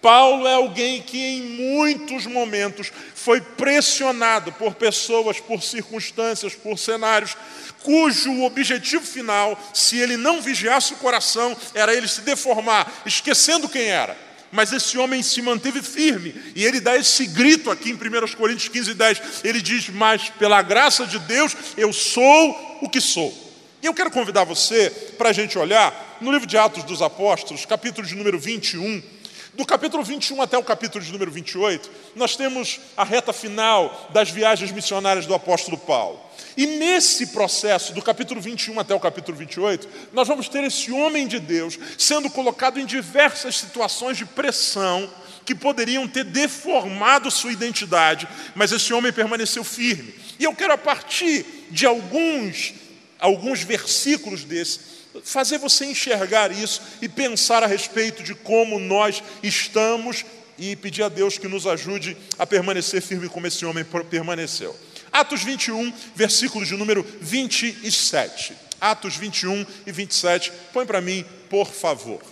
Paulo 0.00 0.46
é 0.46 0.54
alguém 0.54 1.02
que 1.02 1.18
em 1.18 1.42
muitos 1.42 2.26
momentos 2.26 2.92
foi 3.14 3.40
pressionado 3.40 4.52
por 4.52 4.74
pessoas, 4.74 5.40
por 5.40 5.62
circunstâncias, 5.62 6.54
por 6.54 6.78
cenários, 6.78 7.36
cujo 7.82 8.42
objetivo 8.44 9.04
final, 9.04 9.58
se 9.74 9.98
ele 9.98 10.16
não 10.16 10.40
vigiasse 10.40 10.94
o 10.94 10.98
coração, 10.98 11.56
era 11.74 11.94
ele 11.94 12.06
se 12.06 12.20
deformar, 12.20 13.02
esquecendo 13.04 13.68
quem 13.68 13.86
era. 13.86 14.16
Mas 14.50 14.72
esse 14.72 14.96
homem 14.96 15.22
se 15.22 15.42
manteve 15.42 15.82
firme, 15.82 16.34
e 16.54 16.64
ele 16.64 16.80
dá 16.80 16.96
esse 16.96 17.26
grito 17.26 17.70
aqui 17.70 17.90
em 17.90 17.94
1 17.94 18.36
Coríntios 18.36 18.68
15, 18.68 18.94
10. 18.94 19.22
Ele 19.44 19.60
diz: 19.60 19.90
Mas 19.90 20.30
pela 20.30 20.62
graça 20.62 21.06
de 21.06 21.18
Deus 21.18 21.54
eu 21.76 21.92
sou 21.92 22.78
o 22.80 22.88
que 22.88 23.00
sou. 23.00 23.46
E 23.82 23.86
eu 23.86 23.94
quero 23.94 24.10
convidar 24.10 24.44
você 24.44 24.90
para 25.18 25.28
a 25.28 25.32
gente 25.32 25.58
olhar 25.58 26.18
no 26.20 26.32
livro 26.32 26.46
de 26.46 26.56
Atos 26.56 26.82
dos 26.82 27.02
Apóstolos, 27.02 27.66
capítulo 27.66 28.06
de 28.06 28.16
número 28.16 28.38
21. 28.38 29.17
Do 29.58 29.66
capítulo 29.66 30.04
21 30.04 30.40
até 30.40 30.56
o 30.56 30.62
capítulo 30.62 31.04
de 31.04 31.10
número 31.10 31.32
28, 31.32 31.90
nós 32.14 32.36
temos 32.36 32.78
a 32.96 33.02
reta 33.02 33.32
final 33.32 34.08
das 34.14 34.30
viagens 34.30 34.70
missionárias 34.70 35.26
do 35.26 35.34
apóstolo 35.34 35.76
Paulo. 35.76 36.20
E 36.56 36.64
nesse 36.64 37.26
processo, 37.26 37.92
do 37.92 38.00
capítulo 38.00 38.40
21 38.40 38.78
até 38.78 38.94
o 38.94 39.00
capítulo 39.00 39.36
28, 39.36 39.88
nós 40.12 40.28
vamos 40.28 40.48
ter 40.48 40.62
esse 40.62 40.92
homem 40.92 41.26
de 41.26 41.40
Deus 41.40 41.76
sendo 41.98 42.30
colocado 42.30 42.78
em 42.78 42.86
diversas 42.86 43.56
situações 43.56 44.16
de 44.16 44.24
pressão 44.24 45.12
que 45.44 45.56
poderiam 45.56 46.06
ter 46.06 46.22
deformado 46.22 47.28
sua 47.28 47.50
identidade, 47.50 48.28
mas 48.54 48.70
esse 48.70 48.92
homem 48.92 49.12
permaneceu 49.12 49.64
firme. 49.64 50.14
E 50.38 50.44
eu 50.44 50.54
quero, 50.54 50.74
a 50.74 50.78
partir 50.78 51.44
de 51.68 51.84
alguns 51.84 52.74
alguns 53.18 53.62
versículos 53.62 54.44
desses, 54.44 54.97
fazer 55.24 55.58
você 55.58 55.84
enxergar 55.84 56.50
isso 56.50 56.80
e 57.00 57.08
pensar 57.08 57.62
a 57.62 57.66
respeito 57.66 58.22
de 58.22 58.34
como 58.34 58.78
nós 58.78 59.22
estamos 59.42 60.24
e 60.58 60.74
pedir 60.76 61.02
a 61.02 61.08
Deus 61.08 61.38
que 61.38 61.48
nos 61.48 61.66
ajude 61.66 62.16
a 62.38 62.46
permanecer 62.46 63.00
firme 63.00 63.28
como 63.28 63.46
esse 63.46 63.64
homem 63.64 63.84
permaneceu. 64.10 64.76
Atos 65.12 65.42
21, 65.42 65.92
versículo 66.14 66.64
de 66.64 66.74
número 66.76 67.02
27. 67.20 68.54
Atos 68.80 69.16
21 69.16 69.66
e 69.86 69.92
27. 69.92 70.52
Põe 70.72 70.86
para 70.86 71.00
mim, 71.00 71.24
por 71.48 71.66
favor. 71.66 72.22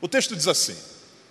O 0.00 0.06
texto 0.06 0.36
diz 0.36 0.46
assim: 0.46 0.76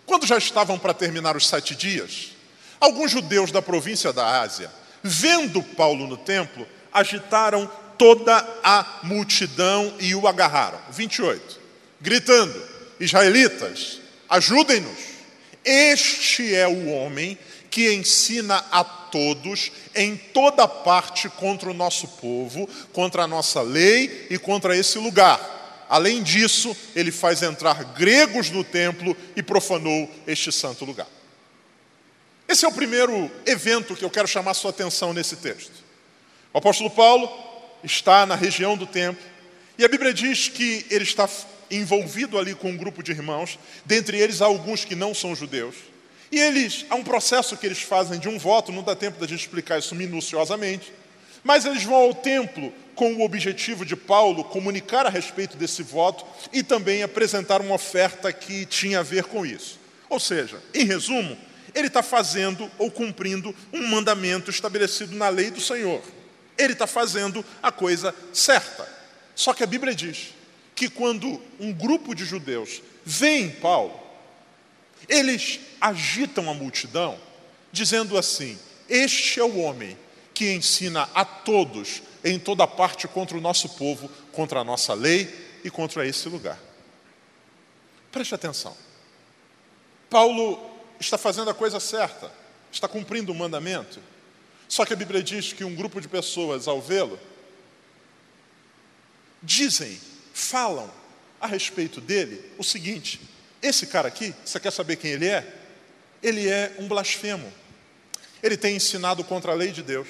Quando 0.06 0.28
já 0.28 0.38
estavam 0.38 0.78
para 0.78 0.94
terminar 0.94 1.38
os 1.38 1.48
sete 1.48 1.74
dias, 1.76 2.38
Alguns 2.80 3.12
judeus 3.12 3.52
da 3.52 3.62
província 3.62 4.14
da 4.14 4.42
Ásia, 4.42 4.72
vendo 5.08 5.64
Paulo 5.64 6.06
no 6.06 6.18
templo, 6.18 6.68
agitaram 6.92 7.70
toda 7.98 8.38
a 8.64 9.00
multidão 9.04 9.94
e 10.00 10.14
o 10.14 10.28
agarraram. 10.28 10.80
28. 10.92 11.60
Gritando: 12.00 12.62
Israelitas, 13.00 14.00
ajudem-nos. 14.30 15.18
Este 15.64 16.56
é 16.56 16.68
o 16.68 16.88
homem 16.90 17.38
que 17.70 17.94
ensina 17.94 18.64
a 18.72 18.84
todos 18.84 19.72
em 19.94 20.16
toda 20.16 20.68
parte 20.68 21.30
contra 21.30 21.70
o 21.70 21.74
nosso 21.74 22.08
povo, 22.08 22.68
contra 22.94 23.24
a 23.24 23.28
nossa 23.28 23.62
lei 23.62 24.28
e 24.30 24.38
contra 24.38 24.78
esse 24.78 24.98
lugar. 24.98 25.86
Além 25.90 26.22
disso, 26.22 26.76
ele 26.96 27.12
faz 27.12 27.42
entrar 27.42 27.84
gregos 27.94 28.50
no 28.50 28.64
templo 28.64 29.16
e 29.36 29.44
profanou 29.44 30.10
este 30.26 30.52
santo 30.52 30.86
lugar. 30.86 31.08
Esse 32.48 32.64
é 32.64 32.68
o 32.68 32.72
primeiro 32.72 33.30
evento 33.46 33.96
que 33.96 34.06
eu 34.06 34.10
quero 34.10 34.28
chamar 34.28 34.54
sua 34.54 34.70
atenção 34.70 35.14
nesse 35.14 35.36
texto. 35.36 35.74
O 36.54 36.58
apóstolo 36.58 36.90
Paulo 36.90 37.30
está 37.84 38.26
na 38.26 38.36
região 38.36 38.78
do 38.78 38.86
templo 38.86 39.24
e 39.78 39.84
a 39.84 39.88
Bíblia 39.88 40.14
diz 40.14 40.48
que 40.48 40.86
ele 40.90 41.04
está 41.04 41.30
envolvido 41.70 42.38
ali 42.38 42.56
com 42.56 42.70
um 42.70 42.78
grupo 42.78 43.04
de 43.04 43.12
irmãos, 43.12 43.60
dentre 43.86 44.18
eles 44.18 44.42
alguns 44.42 44.86
que 44.86 44.96
não 44.96 45.14
são 45.14 45.36
judeus. 45.36 45.76
E 46.32 46.40
eles, 46.40 46.86
há 46.90 46.96
um 46.96 47.04
processo 47.04 47.58
que 47.58 47.66
eles 47.66 47.82
fazem 47.82 48.20
de 48.20 48.30
um 48.30 48.40
voto, 48.40 48.72
não 48.72 48.82
dá 48.82 48.96
tempo 48.96 49.20
da 49.20 49.28
gente 49.28 49.42
explicar 49.42 49.80
isso 49.80 49.94
minuciosamente, 49.94 50.92
mas 51.44 51.66
eles 51.66 51.84
vão 51.84 51.96
ao 51.96 52.14
templo 52.14 52.74
com 52.96 53.14
o 53.14 53.24
objetivo 53.24 53.86
de 53.86 53.96
Paulo 53.96 54.44
comunicar 54.44 55.06
a 55.06 55.10
respeito 55.10 55.56
desse 55.56 55.84
voto 55.84 56.26
e 56.52 56.64
também 56.64 57.04
apresentar 57.04 57.62
uma 57.62 57.76
oferta 57.76 58.34
que 58.34 58.66
tinha 58.66 59.00
a 59.00 59.04
ver 59.04 59.26
com 59.26 59.46
isso. 59.46 59.80
Ou 60.10 60.20
seja, 60.20 60.62
em 60.74 60.86
resumo, 60.86 61.38
ele 61.78 61.88
está 61.88 62.02
fazendo 62.02 62.70
ou 62.80 62.90
cumprindo 62.90 63.56
um 63.72 63.86
mandamento 63.88 64.50
estabelecido 64.50 65.16
na 65.16 65.30
lei 65.30 65.52
do 65.52 65.62
Senhor. 65.62 66.02
Ele 66.58 66.74
está 66.74 66.88
fazendo 66.88 67.46
a 67.62 67.72
coisa 67.72 68.16
certa. 68.34 68.88
Só 69.36 69.54
que 69.54 69.64
a 69.64 69.68
Bíblia 69.68 69.94
diz 69.94 70.34
que 70.74 70.90
quando 70.90 71.40
um 71.60 71.72
grupo 71.72 72.16
de 72.16 72.26
judeus 72.26 72.82
vê 73.06 73.42
em 73.42 73.52
Paulo, 73.52 74.00
eles 75.08 75.60
agitam 75.80 76.50
a 76.50 76.54
multidão, 76.56 77.20
dizendo 77.72 78.18
assim: 78.18 78.58
Este 78.90 79.40
é 79.40 79.44
o 79.44 79.60
homem 79.60 79.96
que 80.34 80.52
ensina 80.52 81.08
a 81.14 81.24
todos 81.24 82.02
em 82.24 82.40
toda 82.40 82.66
parte 82.66 83.08
contra 83.08 83.38
o 83.38 83.42
nosso 83.42 83.70
povo, 83.70 84.10
contra 84.32 84.62
a 84.62 84.64
nossa 84.64 84.96
lei 84.96 85.60
e 85.64 85.70
contra 85.70 86.08
esse 86.08 86.28
lugar. 86.28 86.60
Preste 88.12 88.34
atenção. 88.34 88.76
Paulo 90.10 90.67
está 91.00 91.18
fazendo 91.18 91.50
a 91.50 91.54
coisa 91.54 91.80
certa, 91.80 92.32
está 92.72 92.88
cumprindo 92.88 93.32
o 93.32 93.36
mandamento. 93.36 94.00
Só 94.68 94.86
que 94.86 94.94
a 94.94 94.96
Bíblia 94.96 95.24
diz 95.24 95.54
que 95.54 95.64
um 95.64 95.76
grupo 95.76 96.02
de 96.02 96.08
pessoas, 96.08 96.68
ao 96.68 96.82
vê-lo, 96.82 97.20
dizem, 99.42 100.00
falam 100.34 100.92
a 101.40 101.48
respeito 101.48 102.02
dele 102.02 102.52
o 102.58 102.64
seguinte: 102.64 103.22
esse 103.62 103.88
cara 103.88 104.08
aqui, 104.08 104.34
você 104.44 104.60
quer 104.60 104.72
saber 104.72 104.98
quem 104.98 105.12
ele 105.12 105.28
é? 105.28 105.56
Ele 106.22 106.48
é 106.48 106.76
um 106.80 106.88
blasfemo. 106.88 107.52
Ele 108.42 108.58
tem 108.58 108.76
ensinado 108.76 109.24
contra 109.24 109.52
a 109.52 109.56
lei 109.56 109.72
de 109.72 109.82
Deus, 109.82 110.08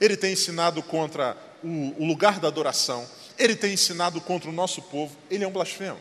ele 0.00 0.16
tem 0.16 0.32
ensinado 0.32 0.82
contra 0.82 1.36
o, 1.62 2.02
o 2.02 2.06
lugar 2.06 2.38
da 2.38 2.48
adoração, 2.48 3.08
ele 3.38 3.56
tem 3.56 3.72
ensinado 3.72 4.20
contra 4.20 4.50
o 4.50 4.52
nosso 4.52 4.82
povo, 4.82 5.16
ele 5.30 5.44
é 5.44 5.48
um 5.48 5.52
blasfemo. 5.52 6.00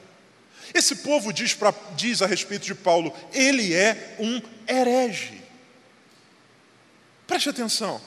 Esse 0.74 0.98
povo 0.98 1.34
diz, 1.34 1.54
pra, 1.54 1.74
diz 1.96 2.22
a 2.22 2.28
respeito 2.28 2.66
de 2.66 2.76
Paulo, 2.76 3.14
ele 3.34 3.74
é 3.74 4.16
um 4.20 4.42
herege. 4.68 5.42
Preste 7.26 7.50
atenção. 7.50 8.02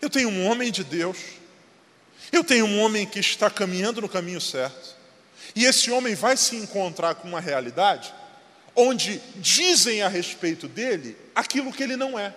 Eu 0.00 0.08
tenho 0.08 0.28
um 0.30 0.46
homem 0.46 0.72
de 0.72 0.82
Deus, 0.82 1.18
eu 2.32 2.42
tenho 2.42 2.64
um 2.64 2.80
homem 2.80 3.04
que 3.06 3.18
está 3.18 3.50
caminhando 3.50 4.00
no 4.00 4.08
caminho 4.08 4.40
certo, 4.40 4.96
e 5.54 5.66
esse 5.66 5.90
homem 5.90 6.14
vai 6.14 6.36
se 6.36 6.56
encontrar 6.56 7.16
com 7.16 7.28
uma 7.28 7.40
realidade 7.40 8.14
onde 8.74 9.20
dizem 9.36 10.00
a 10.02 10.08
respeito 10.08 10.68
dele 10.68 11.16
aquilo 11.34 11.72
que 11.72 11.82
ele 11.82 11.96
não 11.96 12.18
é. 12.18 12.34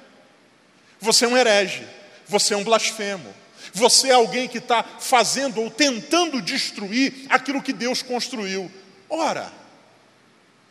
Você 0.99 1.25
é 1.25 1.27
um 1.27 1.37
herege, 1.37 1.87
você 2.27 2.53
é 2.53 2.57
um 2.57 2.63
blasfemo, 2.63 3.33
você 3.73 4.09
é 4.09 4.13
alguém 4.13 4.47
que 4.47 4.57
está 4.57 4.83
fazendo 4.83 5.61
ou 5.61 5.69
tentando 5.69 6.41
destruir 6.41 7.25
aquilo 7.29 7.61
que 7.61 7.73
Deus 7.73 8.01
construiu. 8.01 8.71
Ora, 9.15 9.53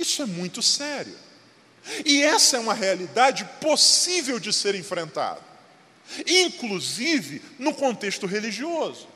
isso 0.01 0.21
é 0.21 0.27
muito 0.27 0.61
sério. 0.61 1.17
E 2.05 2.21
essa 2.23 2.57
é 2.57 2.61
uma 2.61 2.75
realidade 2.75 3.49
possível 3.61 4.41
de 4.41 4.53
ser 4.53 4.75
enfrentada, 4.75 5.41
inclusive 6.27 7.41
no 7.57 7.73
contexto 7.73 8.27
religioso. 8.27 9.07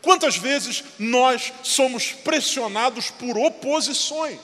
Quantas 0.00 0.36
vezes 0.36 0.84
nós 1.00 1.52
somos 1.64 2.12
pressionados 2.12 3.10
por 3.10 3.36
oposições? 3.36 4.38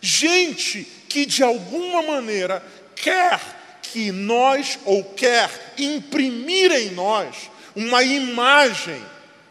Gente 0.00 0.84
que 1.08 1.26
de 1.26 1.42
alguma 1.42 2.02
maneira 2.02 2.64
quer 2.94 3.40
que 3.82 4.12
nós, 4.12 4.78
ou 4.84 5.02
quer 5.02 5.74
imprimir 5.76 6.70
em 6.70 6.92
nós, 6.92 7.50
uma 7.74 8.04
imagem 8.04 9.04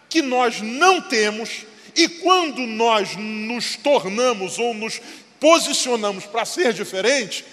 que 0.08 0.22
nós 0.22 0.62
não 0.62 1.02
temos, 1.02 1.66
e 1.98 2.08
quando 2.08 2.62
nós 2.68 3.16
nos 3.18 3.76
tornamos 3.76 4.60
ou 4.60 4.72
nos 4.72 5.02
posicionamos 5.40 6.26
para 6.26 6.46
ser 6.46 6.72
diferente, 6.72 7.44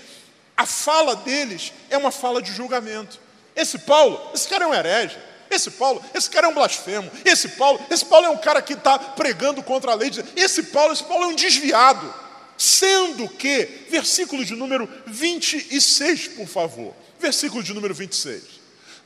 a 0.54 0.66
fala 0.66 1.16
deles 1.16 1.72
é 1.88 1.96
uma 1.96 2.10
fala 2.10 2.42
de 2.42 2.52
julgamento. 2.52 3.18
Esse 3.56 3.78
Paulo, 3.78 4.20
esse 4.34 4.46
cara 4.46 4.64
é 4.64 4.68
um 4.68 4.74
herege. 4.74 5.16
Esse 5.50 5.70
Paulo, 5.70 6.04
esse 6.14 6.28
cara 6.28 6.46
é 6.46 6.50
um 6.50 6.54
blasfemo. 6.54 7.10
Esse 7.24 7.48
Paulo, 7.50 7.80
esse 7.90 8.04
Paulo 8.04 8.26
é 8.26 8.30
um 8.30 8.36
cara 8.36 8.60
que 8.60 8.74
está 8.74 8.98
pregando 8.98 9.62
contra 9.62 9.92
a 9.92 9.94
lei. 9.94 10.10
Esse 10.36 10.64
Paulo, 10.64 10.92
esse 10.92 11.04
Paulo 11.04 11.24
é 11.24 11.26
um 11.28 11.34
desviado. 11.34 12.12
Sendo 12.58 13.28
que, 13.28 13.86
versículo 13.88 14.44
de 14.44 14.54
número 14.54 14.88
26, 15.06 16.28
por 16.28 16.46
favor. 16.46 16.94
Versículo 17.18 17.62
de 17.62 17.72
número 17.72 17.94
26. 17.94 18.42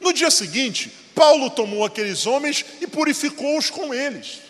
No 0.01 0.13
dia 0.13 0.31
seguinte, 0.31 0.93
Paulo 1.15 1.49
tomou 1.51 1.85
aqueles 1.85 2.27
homens 2.27 2.65
e 2.81 2.87
purificou-os 2.87 3.71
com 3.71 3.95
eles. 3.95 4.48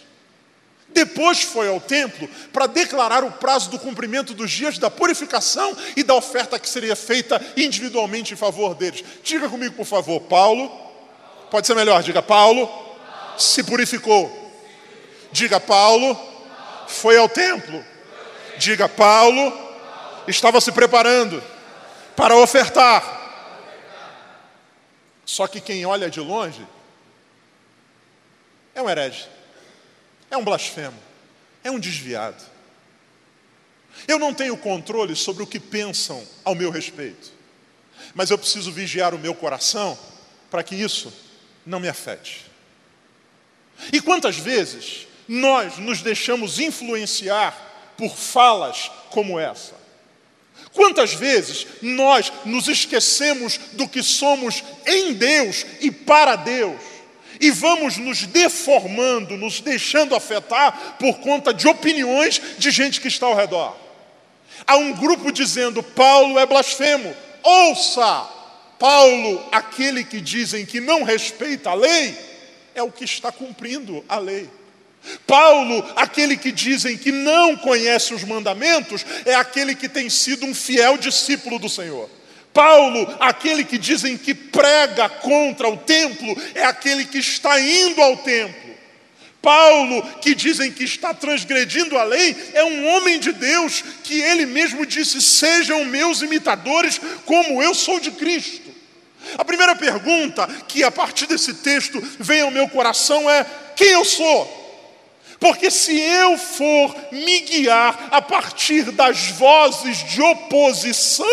Depois 0.91 1.43
foi 1.43 1.69
ao 1.69 1.81
templo 1.81 2.29
para 2.53 2.67
declarar 2.67 3.23
o 3.23 3.33
prazo 3.33 3.71
do 3.71 3.79
cumprimento 3.79 4.35
dos 4.35 4.51
dias 4.51 4.79
da 4.79 4.91
purificação 4.91 5.77
e 5.97 6.03
da 6.03 6.15
oferta 6.15 6.59
que 6.59 6.69
seria 6.69 6.97
feita 6.97 7.41
individualmente 7.57 8.33
em 8.33 8.37
favor 8.37 8.75
deles. 8.75 9.05
Diga 9.23 9.49
comigo, 9.49 9.75
por 9.75 9.87
favor, 9.87 10.21
Paulo. 10.23 10.71
Pode 11.51 11.67
ser 11.67 11.75
melhor, 11.75 12.03
diga 12.03 12.23
Paulo 12.23 12.69
se 13.39 13.63
purificou. 13.63 14.51
Diga 15.31 15.61
Paulo 15.61 16.19
foi 16.89 17.17
ao 17.17 17.29
templo. 17.29 17.85
Diga 18.59 18.89
Paulo 18.89 19.53
estava 20.27 20.61
se 20.61 20.73
preparando 20.73 21.43
para 22.17 22.37
ofertar. 22.37 23.17
Só 25.25 25.47
que 25.47 25.61
quem 25.61 25.87
olha 25.87 26.11
de 26.11 26.21
longe 26.21 26.67
é 28.75 28.83
um 28.83 28.89
herege. 28.89 29.38
É 30.31 30.37
um 30.37 30.45
blasfemo, 30.45 30.99
é 31.65 31.71
um 31.71 31.79
desviado. 31.79 32.43
Eu 34.07 34.19
não 34.19 34.33
tenho 34.33 34.57
controle 34.57 35.17
sobre 35.17 35.43
o 35.43 35.47
que 35.47 35.59
pensam 35.59 36.23
ao 36.45 36.55
meu 36.55 36.71
respeito, 36.71 37.33
mas 38.15 38.31
eu 38.31 38.39
preciso 38.39 38.71
vigiar 38.71 39.15
o 39.15 39.19
meu 39.19 39.35
coração 39.35 39.99
para 40.51 40.63
que 40.63 40.75
isso 40.75 41.13
não 41.65 41.81
me 41.81 41.89
afete. 41.89 42.47
E 43.93 44.01
quantas 44.01 44.37
vezes 44.37 45.07
nós 45.27 45.79
nos 45.79 46.03
deixamos 46.03 46.59
influenciar 46.59 47.95
por 47.97 48.17
falas 48.17 48.91
como 49.11 49.39
essa? 49.39 49.77
Quantas 50.73 51.15
vezes 51.15 51.67
nós 51.81 52.33
nos 52.45 52.69
esquecemos 52.69 53.59
do 53.73 53.89
que 53.89 54.03
somos 54.03 54.63
em 54.87 55.15
Deus 55.15 55.65
e 55.81 55.91
para 55.91 56.37
Deus? 56.37 56.81
E 57.41 57.51
vamos 57.51 57.97
nos 57.97 58.27
deformando, 58.27 59.37
nos 59.37 59.61
deixando 59.61 60.15
afetar 60.15 60.97
por 60.99 61.19
conta 61.19 61.53
de 61.53 61.69
opiniões 61.69 62.41
de 62.59 62.71
gente 62.71 63.01
que 63.01 63.09
está 63.09 63.27
ao 63.27 63.37
redor. 63.37 63.77
Há 64.67 64.77
um 64.77 64.93
grupo 64.93 65.33
dizendo: 65.33 65.83
Paulo 65.83 66.39
é 66.39 66.47
blasfemo. 66.47 67.15
Ouça! 67.43 68.29
Paulo, 68.79 69.45
aquele 69.51 70.05
que 70.05 70.21
dizem 70.21 70.65
que 70.65 70.81
não 70.81 71.03
respeita 71.03 71.71
a 71.71 71.75
lei, 71.75 72.17
é 72.75 72.83
o 72.83 72.93
que 72.93 73.05
está 73.05 73.33
cumprindo 73.33 74.05
a 74.09 74.19
lei. 74.19 74.49
Paulo, 75.27 75.85
aquele 75.97 76.37
que 76.37 76.53
dizem 76.53 76.97
que 76.97 77.11
não 77.11 77.57
conhece 77.57 78.15
os 78.15 78.25
mandamentos, 78.25 79.05
é 79.25 79.35
aquele 79.35 79.75
que 79.75 79.89
tem 79.89 80.09
sido 80.11 80.47
um 80.47 80.55
fiel 80.55 80.97
discípulo 80.97 81.59
do 81.59 81.69
Senhor. 81.69 82.09
Paulo, 82.59 83.07
aquele 83.21 83.63
que 83.63 83.79
dizem 83.79 84.19
que 84.19 84.35
prega 84.35 85.09
contra 85.09 85.69
o 85.69 85.77
templo, 85.77 86.37
é 86.57 86.65
aquele 86.65 87.05
que 87.05 87.19
está 87.19 87.61
indo 87.61 88.03
ao 88.03 88.17
templo. 88.17 88.75
Paulo, 89.41 90.03
que 90.21 90.35
dizem 90.35 90.73
que 90.73 90.83
está 90.83 91.15
transgredindo 91.15 91.97
a 91.97 92.03
lei, 92.03 92.35
é 92.55 92.65
um 92.65 92.89
homem 92.89 93.21
de 93.21 93.31
Deus 93.31 93.85
que 94.03 94.21
ele 94.21 94.45
mesmo 94.45 94.85
disse: 94.85 95.23
Sejam 95.23 95.85
meus 95.85 96.21
imitadores, 96.21 97.01
como 97.25 97.63
eu 97.63 97.73
sou 97.77 98.01
de 98.01 98.11
Cristo. 98.11 98.75
A 99.37 99.45
primeira 99.45 99.77
pergunta 99.77 100.45
que 100.67 100.83
a 100.83 100.91
partir 100.91 101.27
desse 101.27 101.55
texto 101.55 102.03
vem 102.19 102.41
ao 102.41 102.51
meu 102.51 102.69
coração 102.69 103.31
é: 103.31 103.47
Quem 103.77 103.91
eu 103.91 104.05
sou? 104.05 104.58
Porque 105.41 105.71
se 105.71 105.97
eu 105.97 106.37
for 106.37 106.95
me 107.13 107.41
guiar 107.41 108.09
a 108.11 108.21
partir 108.21 108.91
das 108.91 109.29
vozes 109.29 109.99
de 109.99 110.21
oposição, 110.21 111.27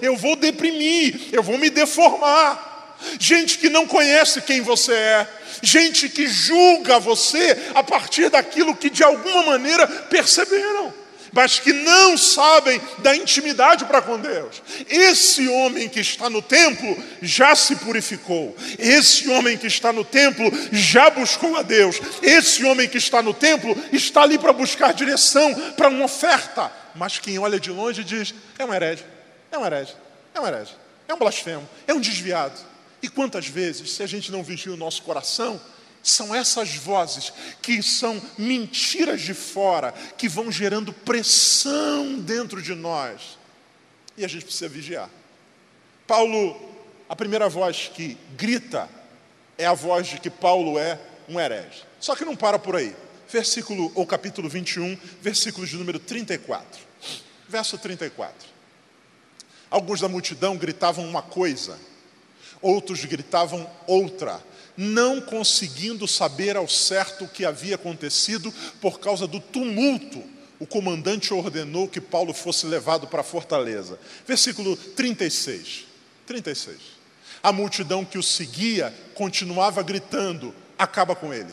eu 0.00 0.16
vou 0.16 0.36
deprimir, 0.36 1.28
eu 1.32 1.42
vou 1.42 1.58
me 1.58 1.68
deformar. 1.68 2.70
Gente 3.18 3.58
que 3.58 3.68
não 3.68 3.86
conhece 3.86 4.40
quem 4.42 4.60
você 4.60 4.92
é, 4.92 5.28
gente 5.60 6.08
que 6.08 6.26
julga 6.26 6.98
você 6.98 7.58
a 7.74 7.82
partir 7.82 8.30
daquilo 8.30 8.76
que 8.76 8.88
de 8.88 9.02
alguma 9.02 9.42
maneira 9.42 9.86
perceberam 9.86 11.01
mas 11.32 11.58
que 11.58 11.72
não 11.72 12.16
sabem 12.16 12.80
da 12.98 13.16
intimidade 13.16 13.84
para 13.86 14.02
com 14.02 14.18
Deus. 14.18 14.62
Esse 14.88 15.48
homem 15.48 15.88
que 15.88 16.00
está 16.00 16.28
no 16.28 16.42
templo 16.42 17.02
já 17.22 17.54
se 17.54 17.76
purificou. 17.76 18.54
Esse 18.78 19.28
homem 19.30 19.56
que 19.56 19.66
está 19.66 19.92
no 19.92 20.04
templo 20.04 20.50
já 20.70 21.08
buscou 21.10 21.56
a 21.56 21.62
Deus. 21.62 21.98
Esse 22.22 22.64
homem 22.64 22.88
que 22.88 22.98
está 22.98 23.22
no 23.22 23.32
templo 23.32 23.76
está 23.92 24.22
ali 24.22 24.38
para 24.38 24.52
buscar 24.52 24.92
direção 24.92 25.54
para 25.72 25.88
uma 25.88 26.04
oferta. 26.04 26.70
Mas 26.94 27.18
quem 27.18 27.38
olha 27.38 27.58
de 27.58 27.70
longe 27.70 28.04
diz: 28.04 28.34
é 28.58 28.64
um 28.64 28.72
herege, 28.72 29.04
é 29.50 29.58
um 29.58 29.64
herege, 29.64 29.94
é 30.34 30.40
um 30.40 30.46
herege, 30.46 30.72
é 31.08 31.14
um 31.14 31.18
blasfemo, 31.18 31.68
é 31.86 31.94
um 31.94 32.00
desviado. 32.00 32.58
E 33.02 33.08
quantas 33.08 33.46
vezes, 33.46 33.90
se 33.90 34.02
a 34.02 34.06
gente 34.06 34.30
não 34.30 34.44
vigia 34.44 34.72
o 34.72 34.76
nosso 34.76 35.02
coração, 35.02 35.60
são 36.02 36.34
essas 36.34 36.74
vozes 36.74 37.32
que 37.60 37.82
são 37.82 38.20
mentiras 38.36 39.20
de 39.20 39.34
fora, 39.34 39.92
que 40.16 40.28
vão 40.28 40.50
gerando 40.50 40.92
pressão 40.92 42.18
dentro 42.18 42.60
de 42.60 42.74
nós. 42.74 43.38
E 44.16 44.24
a 44.24 44.28
gente 44.28 44.44
precisa 44.44 44.68
vigiar. 44.68 45.08
Paulo, 46.06 46.60
a 47.08 47.14
primeira 47.14 47.48
voz 47.48 47.90
que 47.94 48.18
grita 48.36 48.88
é 49.56 49.64
a 49.64 49.74
voz 49.74 50.08
de 50.08 50.18
que 50.18 50.28
Paulo 50.28 50.78
é 50.78 50.98
um 51.28 51.38
herege. 51.38 51.84
Só 52.00 52.16
que 52.16 52.24
não 52.24 52.34
para 52.34 52.58
por 52.58 52.76
aí. 52.76 52.94
Versículo, 53.28 53.90
ou 53.94 54.06
capítulo 54.06 54.48
21, 54.48 54.98
versículo 55.20 55.66
de 55.66 55.76
número 55.76 55.98
34. 55.98 56.80
Verso 57.48 57.78
34. 57.78 58.48
Alguns 59.70 60.00
da 60.00 60.08
multidão 60.08 60.56
gritavam 60.56 61.08
uma 61.08 61.22
coisa, 61.22 61.78
outros 62.60 63.02
gritavam 63.06 63.70
outra 63.86 64.42
não 64.76 65.20
conseguindo 65.20 66.08
saber 66.08 66.56
ao 66.56 66.68
certo 66.68 67.24
o 67.24 67.28
que 67.28 67.44
havia 67.44 67.74
acontecido 67.74 68.52
por 68.80 69.00
causa 69.00 69.26
do 69.26 69.40
tumulto. 69.40 70.22
O 70.58 70.66
comandante 70.66 71.34
ordenou 71.34 71.88
que 71.88 72.00
Paulo 72.00 72.32
fosse 72.32 72.66
levado 72.66 73.06
para 73.06 73.20
a 73.20 73.24
fortaleza. 73.24 73.98
Versículo 74.26 74.76
36. 74.76 75.86
36. 76.26 76.78
A 77.42 77.52
multidão 77.52 78.04
que 78.04 78.16
o 78.16 78.22
seguia 78.22 78.94
continuava 79.14 79.82
gritando: 79.82 80.54
acaba 80.78 81.16
com 81.16 81.34
ele. 81.34 81.52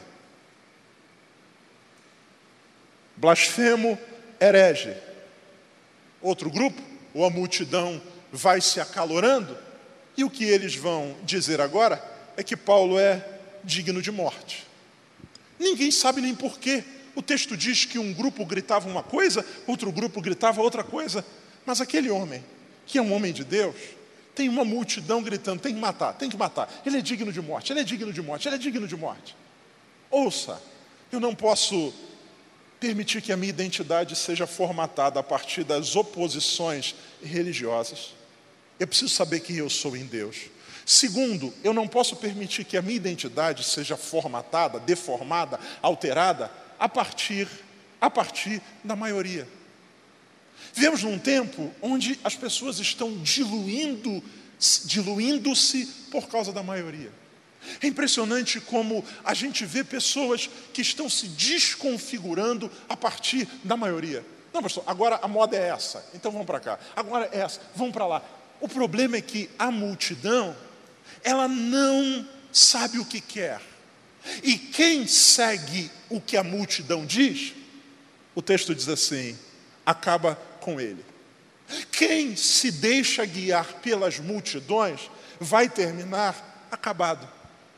Blasfemo, 3.17 3.97
herege. 4.39 4.95
Outro 6.21 6.49
grupo, 6.49 6.81
ou 7.13 7.25
a 7.25 7.29
multidão 7.29 8.01
vai 8.31 8.61
se 8.61 8.79
acalorando, 8.79 9.57
e 10.15 10.23
o 10.23 10.29
que 10.29 10.43
eles 10.43 10.75
vão 10.75 11.15
dizer 11.23 11.59
agora? 11.59 12.18
É 12.39 12.43
que 12.43 12.55
Paulo 12.55 12.97
é 12.97 13.21
digno 13.65 14.01
de 14.01 14.13
morte. 14.13 14.65
Ninguém 15.59 15.91
sabe 15.91 16.21
nem 16.21 16.33
porquê. 16.33 16.85
O 17.13 17.21
texto 17.21 17.57
diz 17.57 17.83
que 17.83 17.99
um 17.99 18.13
grupo 18.13 18.45
gritava 18.45 18.87
uma 18.87 19.03
coisa, 19.03 19.45
outro 19.67 19.91
grupo 19.91 20.21
gritava 20.21 20.61
outra 20.61 20.81
coisa. 20.81 21.25
Mas 21.65 21.81
aquele 21.81 22.09
homem, 22.09 22.41
que 22.85 22.97
é 22.97 23.01
um 23.01 23.13
homem 23.13 23.33
de 23.33 23.43
Deus, 23.43 23.75
tem 24.33 24.47
uma 24.47 24.63
multidão 24.63 25.21
gritando: 25.21 25.59
tem 25.59 25.73
que 25.73 25.81
matar, 25.81 26.13
tem 26.13 26.29
que 26.29 26.37
matar. 26.37 26.81
Ele 26.85 26.99
é 26.99 27.01
digno 27.01 27.29
de 27.29 27.41
morte, 27.41 27.73
ele 27.73 27.81
é 27.81 27.83
digno 27.83 28.13
de 28.13 28.21
morte, 28.21 28.47
ele 28.47 28.55
é 28.55 28.59
digno 28.59 28.87
de 28.87 28.95
morte. 28.95 29.35
Ouça, 30.09 30.61
eu 31.11 31.19
não 31.19 31.35
posso 31.35 31.93
permitir 32.79 33.21
que 33.21 33.33
a 33.33 33.37
minha 33.37 33.49
identidade 33.49 34.15
seja 34.15 34.47
formatada 34.47 35.19
a 35.19 35.23
partir 35.23 35.65
das 35.65 35.93
oposições 35.97 36.95
religiosas. 37.21 38.13
Eu 38.79 38.87
preciso 38.87 39.13
saber 39.13 39.41
quem 39.41 39.57
eu 39.57 39.69
sou 39.69 39.97
em 39.97 40.05
Deus. 40.05 40.37
Segundo, 40.91 41.53
eu 41.63 41.71
não 41.71 41.87
posso 41.87 42.15
permitir 42.15 42.63
que 42.63 42.75
a 42.75 42.81
minha 42.81 42.95
identidade 42.95 43.63
seja 43.63 43.95
formatada, 43.95 44.79
deformada, 44.79 45.59
alterada 45.83 46.51
a 46.79 46.89
partir 46.89 47.47
a 48.01 48.09
partir 48.09 48.59
da 48.83 48.95
maioria. 48.95 49.47
Vivemos 50.73 51.03
num 51.03 51.19
tempo 51.19 51.71
onde 51.79 52.19
as 52.23 52.35
pessoas 52.35 52.79
estão 52.79 53.15
diluindo, 53.19 54.23
diluindo-se 54.85 55.85
por 56.09 56.27
causa 56.27 56.51
da 56.51 56.63
maioria. 56.63 57.11
É 57.83 57.85
impressionante 57.85 58.59
como 58.59 59.05
a 59.23 59.35
gente 59.35 59.67
vê 59.67 59.83
pessoas 59.83 60.49
que 60.73 60.81
estão 60.81 61.07
se 61.07 61.27
desconfigurando 61.27 62.71
a 62.89 62.97
partir 62.97 63.47
da 63.63 63.77
maioria. 63.77 64.25
Não, 64.51 64.63
pastor, 64.63 64.83
agora 64.87 65.19
a 65.21 65.27
moda 65.27 65.55
é 65.55 65.69
essa, 65.69 66.03
então 66.15 66.31
vamos 66.31 66.47
para 66.47 66.59
cá. 66.59 66.79
Agora 66.95 67.29
é 67.31 67.41
essa, 67.41 67.61
vamos 67.75 67.93
para 67.93 68.07
lá. 68.07 68.23
O 68.59 68.67
problema 68.67 69.17
é 69.17 69.21
que 69.21 69.47
a 69.59 69.69
multidão, 69.69 70.55
ela 71.23 71.47
não 71.47 72.27
sabe 72.51 72.99
o 72.99 73.05
que 73.05 73.21
quer. 73.21 73.61
E 74.43 74.57
quem 74.57 75.07
segue 75.07 75.89
o 76.09 76.19
que 76.19 76.35
a 76.37 76.43
multidão 76.43 77.05
diz, 77.05 77.53
o 78.35 78.41
texto 78.41 78.75
diz 78.75 78.87
assim: 78.87 79.37
acaba 79.85 80.35
com 80.59 80.79
ele. 80.79 81.03
Quem 81.91 82.35
se 82.35 82.71
deixa 82.71 83.25
guiar 83.25 83.73
pelas 83.75 84.19
multidões 84.19 85.09
vai 85.39 85.69
terminar 85.69 86.67
acabado. 86.71 87.27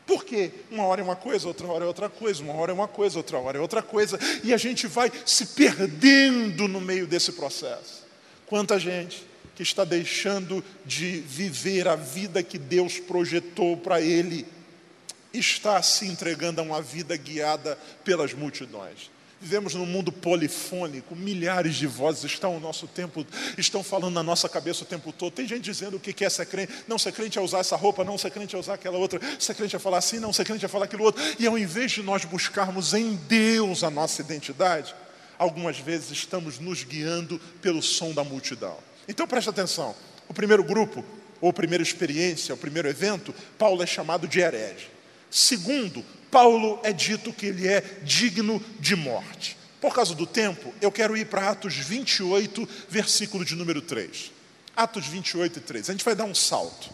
Por 0.06 0.26
quê? 0.26 0.52
Uma 0.70 0.86
hora 0.86 1.02
é 1.02 1.04
uma 1.04 1.16
coisa, 1.16 1.48
outra 1.48 1.68
hora 1.68 1.86
é 1.86 1.88
outra 1.88 2.10
coisa, 2.10 2.42
uma 2.42 2.54
hora 2.54 2.72
é 2.72 2.74
uma 2.74 2.88
coisa, 2.88 3.18
outra 3.18 3.38
hora 3.38 3.58
é 3.58 3.62
outra 3.62 3.82
coisa, 3.82 4.20
e 4.44 4.54
a 4.54 4.58
gente 4.58 4.88
vai 4.88 5.12
se 5.26 5.48
perdendo 5.48 6.68
no 6.68 6.82
meio 6.82 7.06
desse 7.06 7.34
processo. 7.34 8.04
Quanta 8.46 8.80
gente 8.80 9.24
que 9.62 9.68
está 9.68 9.86
deixando 9.86 10.64
de 10.84 11.20
viver 11.20 11.88
a 11.88 11.96
vida 11.96 12.42
que 12.42 12.58
Deus 12.58 12.98
projetou 12.98 13.78
para 13.78 14.02
ele, 14.02 14.44
está 15.32 15.80
se 15.84 16.08
entregando 16.08 16.62
a 16.62 16.64
uma 16.64 16.82
vida 16.82 17.16
guiada 17.16 17.78
pelas 18.04 18.34
multidões. 18.34 19.12
Vivemos 19.40 19.76
num 19.76 19.86
mundo 19.86 20.12
polifônico, 20.12 21.16
milhares 21.16 21.76
de 21.76 21.86
vozes 21.86 22.24
estão, 22.24 22.60
nosso 22.60 22.88
tempo, 22.88 23.24
estão 23.56 23.84
falando 23.84 24.16
na 24.16 24.24
nossa 24.24 24.50
cabeça 24.50 24.84
o 24.84 24.88
tempo 24.88 25.12
todo. 25.12 25.32
Tem 25.32 25.48
gente 25.48 25.62
dizendo 25.62 25.98
o 25.98 26.00
que 26.00 26.26
é 26.26 26.30
ser 26.30 26.48
crente. 26.48 26.74
Não, 26.88 26.98
ser 26.98 27.12
crente 27.12 27.38
é 27.38 27.42
usar 27.42 27.60
essa 27.60 27.76
roupa, 27.76 28.04
não, 28.04 28.18
ser 28.18 28.32
crente 28.32 28.56
é 28.56 28.60
usar 28.60 28.74
aquela 28.74 28.98
outra. 28.98 29.22
Ser 29.40 29.54
crente 29.54 29.76
é 29.76 29.80
falar 29.80 30.00
assim, 30.00 30.20
não, 30.20 30.34
ser 30.34 30.44
crente 30.44 30.66
é 30.66 30.68
falar 30.68 30.86
aquilo 30.86 31.04
outro. 31.04 31.22
E 31.38 31.46
ao 31.46 31.56
invés 31.56 31.92
de 31.92 32.02
nós 32.02 32.26
buscarmos 32.26 32.96
em 32.96 33.16
Deus 33.16 33.84
a 33.84 33.92
nossa 33.92 34.22
identidade, 34.22 34.96
algumas 35.42 35.80
vezes 35.80 36.12
estamos 36.12 36.60
nos 36.60 36.84
guiando 36.84 37.42
pelo 37.64 37.82
som 37.82 38.14
da 38.14 38.24
multidão. 38.24 38.78
Então 39.08 39.28
preste 39.28 39.50
atenção. 39.50 39.96
O 40.28 40.36
primeiro 40.36 40.64
grupo, 40.64 41.04
ou 41.42 41.52
primeira 41.52 41.82
experiência, 41.82 42.54
o 42.54 42.58
primeiro 42.58 42.88
evento, 42.88 43.34
Paulo 43.58 43.82
é 43.82 43.88
chamado 43.88 44.28
de 44.28 44.40
herege. 44.40 44.92
Segundo, 45.32 46.06
Paulo 46.30 46.80
é 46.84 46.94
dito 46.94 47.34
que 47.34 47.48
ele 47.48 47.68
é 47.68 47.82
digno 48.04 48.64
de 48.80 48.96
morte. 48.96 49.58
Por 49.82 49.96
causa 49.96 50.14
do 50.14 50.28
tempo, 50.28 50.76
eu 50.80 50.92
quero 50.92 51.18
ir 51.18 51.26
para 51.26 51.50
Atos 51.50 51.74
28, 51.74 52.70
versículo 52.88 53.44
de 53.44 53.56
número 53.56 53.82
3. 53.82 54.32
Atos 54.76 55.08
28 55.08 55.58
e 55.58 55.62
3. 55.64 55.90
A 55.90 55.92
gente 55.94 56.06
vai 56.06 56.14
dar 56.14 56.26
um 56.26 56.36
salto. 56.36 56.92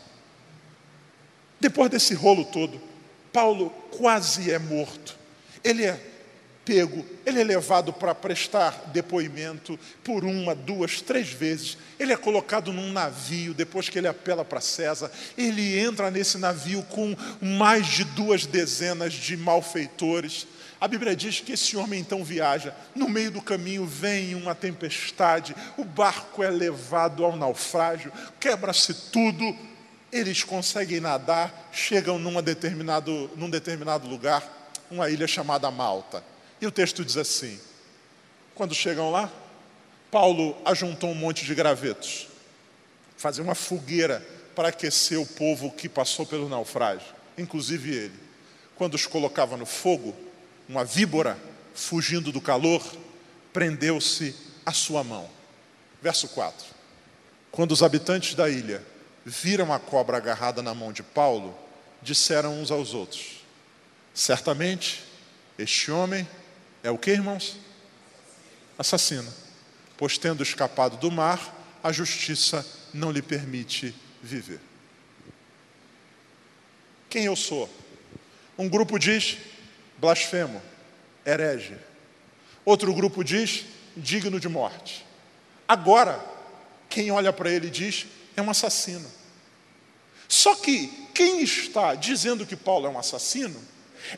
Depois 1.60 1.92
desse 1.92 2.14
rolo 2.14 2.46
todo, 2.46 2.82
Paulo 3.34 3.72
quase 3.92 4.50
é 4.50 4.58
morto. 4.58 5.18
Ele 5.66 5.84
é 5.84 6.17
pego, 6.68 7.06
ele 7.26 7.40
é 7.40 7.44
levado 7.46 7.94
para 7.94 8.14
prestar 8.14 8.90
depoimento 8.92 9.80
por 10.04 10.26
uma, 10.26 10.54
duas, 10.54 11.00
três 11.00 11.30
vezes. 11.30 11.78
Ele 11.98 12.12
é 12.12 12.18
colocado 12.18 12.74
num 12.74 12.92
navio, 12.92 13.54
depois 13.54 13.88
que 13.88 13.98
ele 13.98 14.08
apela 14.08 14.44
para 14.44 14.60
César. 14.60 15.10
Ele 15.38 15.80
entra 15.80 16.12
nesse 16.12 16.38
navio 16.38 16.84
com 16.84 17.16
mais 17.42 17.88
de 17.88 18.04
duas 18.04 18.46
dezenas 18.46 19.14
de 19.14 19.38
malfeitores. 19.38 20.46
A 20.80 20.90
Bíblia 20.90 21.16
diz 21.16 21.40
que 21.40 21.54
esse 21.54 21.78
homem 21.78 22.02
então 22.02 22.22
viaja. 22.22 22.76
No 22.94 23.08
meio 23.08 23.32
do 23.32 23.42
caminho 23.42 23.86
vem 23.86 24.36
uma 24.36 24.54
tempestade, 24.54 25.56
o 25.78 25.86
barco 25.86 26.44
é 26.44 26.50
levado 26.50 27.24
ao 27.24 27.38
naufrágio, 27.38 28.12
quebra-se 28.42 28.94
tudo. 28.94 29.56
Eles 30.12 30.44
conseguem 30.44 31.00
nadar, 31.00 31.70
chegam 31.72 32.20
numa 32.20 32.42
determinado, 32.42 33.32
num 33.38 33.50
determinado 33.50 34.08
lugar, 34.08 34.44
uma 34.92 35.10
ilha 35.10 35.28
chamada 35.28 35.72
Malta. 35.72 36.24
E 36.60 36.68
o 36.68 36.72
texto 36.72 37.06
diz 37.06 37.18
assim: 37.18 37.60
quando 38.56 38.74
chegam 38.74 39.12
lá, 39.12 39.32
Paulo 40.10 40.58
ajuntou 40.66 41.12
um 41.12 41.16
monte 41.16 41.46
de 41.46 41.54
gravetos, 41.54 42.28
fazia 43.18 43.44
uma 43.44 43.56
fogueira 43.56 44.26
para 44.56 44.70
aquecer 44.70 45.20
o 45.20 45.26
povo 45.26 45.72
que 45.72 45.88
passou 45.88 46.26
pelo 46.26 46.50
naufrágio, 46.50 47.08
inclusive 47.38 47.94
ele. 47.94 48.20
Quando 48.76 48.96
os 48.96 49.06
colocava 49.06 49.56
no 49.58 49.66
fogo, 49.66 50.16
uma 50.68 50.84
víbora, 50.84 51.38
fugindo 51.76 52.32
do 52.32 52.42
calor, 52.42 52.84
prendeu-se 53.54 54.36
à 54.66 54.72
sua 54.72 55.04
mão. 55.04 55.30
Verso 56.02 56.28
4. 56.30 56.66
Quando 57.52 57.72
os 57.72 57.84
habitantes 57.84 58.34
da 58.34 58.50
ilha 58.50 58.84
viram 59.26 59.72
a 59.72 59.80
cobra 59.80 60.18
agarrada 60.18 60.62
na 60.62 60.74
mão 60.74 60.92
de 60.92 61.04
Paulo, 61.04 61.58
disseram 62.02 62.60
uns 62.60 62.72
aos 62.72 62.94
outros: 62.94 63.44
Certamente 64.14 65.04
este 65.58 65.92
homem 65.92 66.28
é 66.88 66.92
o 66.92 66.98
que, 66.98 67.12
irmãos? 67.12 67.58
Assassino. 68.80 69.30
Pois 69.98 70.18
tendo 70.18 70.42
escapado 70.42 70.96
do 70.96 71.12
mar, 71.12 71.54
a 71.84 71.92
justiça 71.92 72.66
não 72.94 73.12
lhe 73.12 73.22
permite 73.22 73.94
viver. 74.24 74.62
Quem 77.10 77.26
eu 77.26 77.36
sou? 77.36 77.70
Um 78.58 78.70
grupo 78.70 78.98
diz 78.98 79.38
blasfemo, 79.98 80.62
herege. 81.26 81.76
Outro 82.64 82.94
grupo 82.94 83.22
diz 83.22 83.66
digno 83.98 84.40
de 84.40 84.48
morte. 84.48 85.06
Agora, 85.68 86.24
quem 86.88 87.12
olha 87.12 87.34
para 87.34 87.52
ele 87.52 87.70
diz 87.70 88.06
é 88.38 88.42
um 88.42 88.50
assassino. 88.50 89.12
Só 90.26 90.56
que 90.56 90.88
quem 91.14 91.42
está 91.42 91.96
dizendo 91.96 92.46
que 92.46 92.56
Paulo 92.56 92.88
é 92.88 92.90
um 92.90 92.98
assassino 92.98 93.62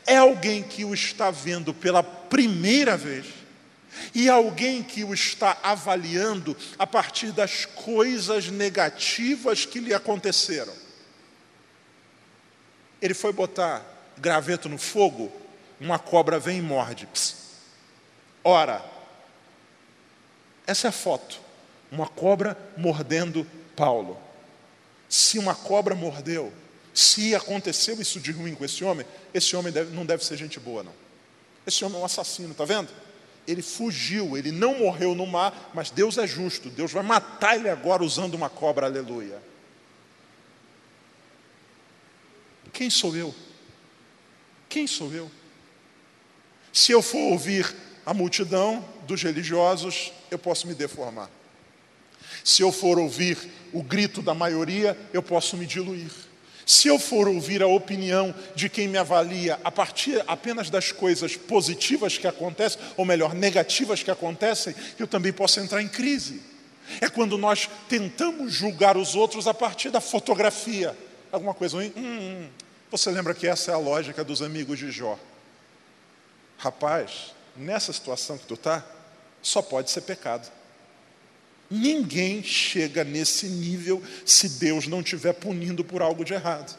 é 0.06 0.16
alguém 0.16 0.62
que 0.62 0.84
o 0.84 0.94
está 0.94 1.32
vendo 1.32 1.74
pela 1.74 2.19
primeira 2.30 2.96
vez 2.96 3.26
e 4.14 4.28
alguém 4.28 4.82
que 4.82 5.04
o 5.04 5.12
está 5.12 5.58
avaliando 5.62 6.56
a 6.78 6.86
partir 6.86 7.32
das 7.32 7.66
coisas 7.66 8.48
negativas 8.48 9.66
que 9.66 9.80
lhe 9.80 9.92
aconteceram. 9.92 10.72
Ele 13.02 13.14
foi 13.14 13.32
botar 13.32 13.84
graveto 14.16 14.68
no 14.68 14.78
fogo, 14.78 15.30
uma 15.80 15.98
cobra 15.98 16.38
vem 16.38 16.58
e 16.58 16.62
morde. 16.62 17.06
Pss. 17.06 17.34
Ora, 18.44 18.84
essa 20.66 20.88
é 20.88 20.90
a 20.90 20.92
foto. 20.92 21.40
Uma 21.90 22.06
cobra 22.06 22.56
mordendo 22.76 23.46
Paulo. 23.74 24.20
Se 25.08 25.38
uma 25.38 25.54
cobra 25.54 25.94
mordeu, 25.94 26.52
se 26.94 27.34
aconteceu 27.34 28.00
isso 28.00 28.20
de 28.20 28.30
ruim 28.30 28.54
com 28.54 28.64
esse 28.64 28.84
homem, 28.84 29.06
esse 29.34 29.56
homem 29.56 29.72
deve, 29.72 29.94
não 29.94 30.06
deve 30.06 30.24
ser 30.24 30.36
gente 30.36 30.60
boa, 30.60 30.82
não. 30.82 31.09
Esse 31.66 31.84
homem 31.84 31.98
é 31.98 32.00
um 32.00 32.04
assassino, 32.04 32.52
está 32.52 32.64
vendo? 32.64 32.88
Ele 33.46 33.62
fugiu, 33.62 34.36
ele 34.36 34.52
não 34.52 34.78
morreu 34.78 35.14
no 35.14 35.26
mar, 35.26 35.70
mas 35.74 35.90
Deus 35.90 36.18
é 36.18 36.26
justo, 36.26 36.70
Deus 36.70 36.92
vai 36.92 37.02
matar 37.02 37.56
ele 37.56 37.68
agora 37.68 38.02
usando 38.02 38.34
uma 38.34 38.48
cobra, 38.48 38.86
aleluia. 38.86 39.42
Quem 42.72 42.88
sou 42.88 43.16
eu? 43.16 43.34
Quem 44.68 44.86
sou 44.86 45.12
eu? 45.12 45.30
Se 46.72 46.92
eu 46.92 47.02
for 47.02 47.32
ouvir 47.32 47.74
a 48.06 48.14
multidão 48.14 48.84
dos 49.06 49.22
religiosos, 49.22 50.12
eu 50.30 50.38
posso 50.38 50.66
me 50.66 50.74
deformar. 50.74 51.28
Se 52.44 52.62
eu 52.62 52.70
for 52.70 52.98
ouvir 52.98 53.36
o 53.72 53.82
grito 53.82 54.22
da 54.22 54.34
maioria, 54.34 54.96
eu 55.12 55.22
posso 55.22 55.56
me 55.56 55.66
diluir. 55.66 56.10
Se 56.70 56.86
eu 56.86 57.00
for 57.00 57.26
ouvir 57.26 57.64
a 57.64 57.66
opinião 57.66 58.32
de 58.54 58.68
quem 58.68 58.86
me 58.86 58.96
avalia 58.96 59.58
a 59.64 59.72
partir 59.72 60.22
apenas 60.28 60.70
das 60.70 60.92
coisas 60.92 61.34
positivas 61.34 62.16
que 62.16 62.28
acontecem, 62.28 62.80
ou 62.96 63.04
melhor, 63.04 63.34
negativas 63.34 64.04
que 64.04 64.10
acontecem, 64.10 64.72
eu 64.96 65.08
também 65.08 65.32
posso 65.32 65.58
entrar 65.58 65.82
em 65.82 65.88
crise. 65.88 66.40
É 67.00 67.08
quando 67.08 67.36
nós 67.36 67.68
tentamos 67.88 68.52
julgar 68.52 68.96
os 68.96 69.16
outros 69.16 69.48
a 69.48 69.52
partir 69.52 69.90
da 69.90 70.00
fotografia. 70.00 70.96
Alguma 71.32 71.54
coisa 71.54 71.76
ruim? 71.76 71.92
Hum, 71.96 72.02
hum. 72.04 72.48
Você 72.92 73.10
lembra 73.10 73.34
que 73.34 73.48
essa 73.48 73.72
é 73.72 73.74
a 73.74 73.78
lógica 73.78 74.22
dos 74.22 74.40
amigos 74.40 74.78
de 74.78 74.92
Jó? 74.92 75.18
Rapaz, 76.56 77.34
nessa 77.56 77.92
situação 77.92 78.38
que 78.38 78.46
tu 78.46 78.54
está, 78.54 78.86
só 79.42 79.60
pode 79.60 79.90
ser 79.90 80.02
pecado. 80.02 80.48
Ninguém 81.70 82.42
chega 82.42 83.04
nesse 83.04 83.46
nível 83.46 84.02
se 84.26 84.48
Deus 84.48 84.88
não 84.88 85.00
estiver 85.00 85.32
punindo 85.32 85.84
por 85.84 86.02
algo 86.02 86.24
de 86.24 86.34
errado. 86.34 86.76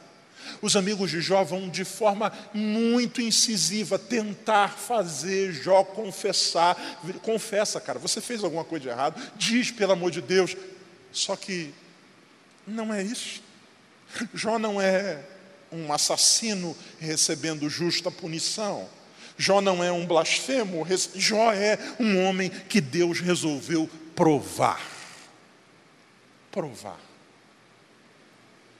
Os 0.61 0.75
amigos 0.75 1.09
de 1.09 1.21
Jó 1.21 1.43
vão 1.43 1.69
de 1.69 1.85
forma 1.85 2.31
muito 2.53 3.21
incisiva 3.21 3.97
tentar 3.97 4.77
fazer 4.77 5.53
Jó 5.53 5.83
confessar. 5.83 6.75
Confessa, 7.21 7.79
cara, 7.79 7.99
você 7.99 8.19
fez 8.19 8.43
alguma 8.43 8.65
coisa 8.65 8.83
de 8.83 8.89
errado, 8.89 9.21
diz 9.37 9.71
pelo 9.71 9.93
amor 9.93 10.11
de 10.11 10.21
Deus. 10.21 10.57
Só 11.11 11.35
que 11.35 11.73
não 12.67 12.93
é 12.93 13.01
isso. 13.01 13.41
Jó 14.33 14.59
não 14.59 14.81
é 14.81 15.19
um 15.71 15.93
assassino 15.93 16.75
recebendo 16.99 17.69
justa 17.69 18.11
punição. 18.11 18.89
Jó 19.37 19.61
não 19.61 19.83
é 19.83 19.91
um 19.91 20.05
blasfemo, 20.05 20.85
Jó 21.15 21.53
é 21.53 21.79
um 21.99 22.23
homem 22.23 22.49
que 22.49 22.81
Deus 22.81 23.19
resolveu 23.19 23.89
provar. 24.15 24.81
Provar. 26.51 26.99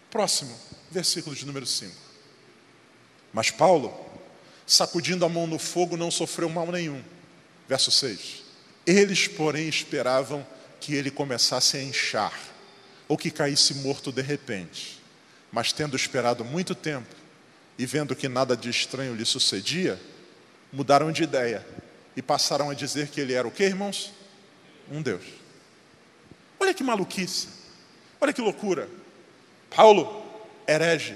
Próximo, 0.10 0.58
versículo 0.90 1.36
de 1.36 1.46
número 1.46 1.66
5. 1.66 1.96
Mas 3.34 3.50
Paulo, 3.50 3.94
sacudindo 4.68 5.26
a 5.26 5.30
mão 5.30 5.48
no 5.48 5.58
fogo, 5.58 5.96
não 5.96 6.12
sofreu 6.12 6.50
mal 6.50 6.68
nenhum. 6.72 7.02
Verso 7.68 7.92
6. 7.92 8.44
Eles, 8.86 9.28
porém, 9.28 9.70
esperavam 9.70 10.46
que 10.80 10.96
ele 10.96 11.12
começasse 11.12 11.78
a 11.78 11.84
inchar, 11.84 12.38
ou 13.08 13.18
que 13.18 13.32
caísse 13.32 13.76
morto 13.76 14.12
de 14.12 14.22
repente. 14.22 15.02
Mas 15.52 15.72
tendo 15.72 15.96
esperado 15.96 16.44
muito 16.44 16.76
tempo, 16.76 17.16
e 17.78 17.86
vendo 17.86 18.16
que 18.16 18.28
nada 18.28 18.56
de 18.58 18.70
estranho 18.70 19.16
lhe 19.16 19.26
sucedia, 19.26 20.00
mudaram 20.72 21.12
de 21.12 21.24
ideia 21.24 21.66
e 22.16 22.22
passaram 22.22 22.70
a 22.70 22.74
dizer 22.74 23.08
que 23.08 23.22
ele 23.22 23.34
era 23.34 23.48
o 23.48 23.52
que, 23.52 23.64
irmãos? 23.64 24.12
Um 24.92 25.02
Deus. 25.02 25.24
Olha 26.60 26.74
que 26.74 26.84
maluquice, 26.84 27.48
olha 28.20 28.34
que 28.34 28.42
loucura. 28.42 28.90
Paulo, 29.74 30.24
herege. 30.68 31.16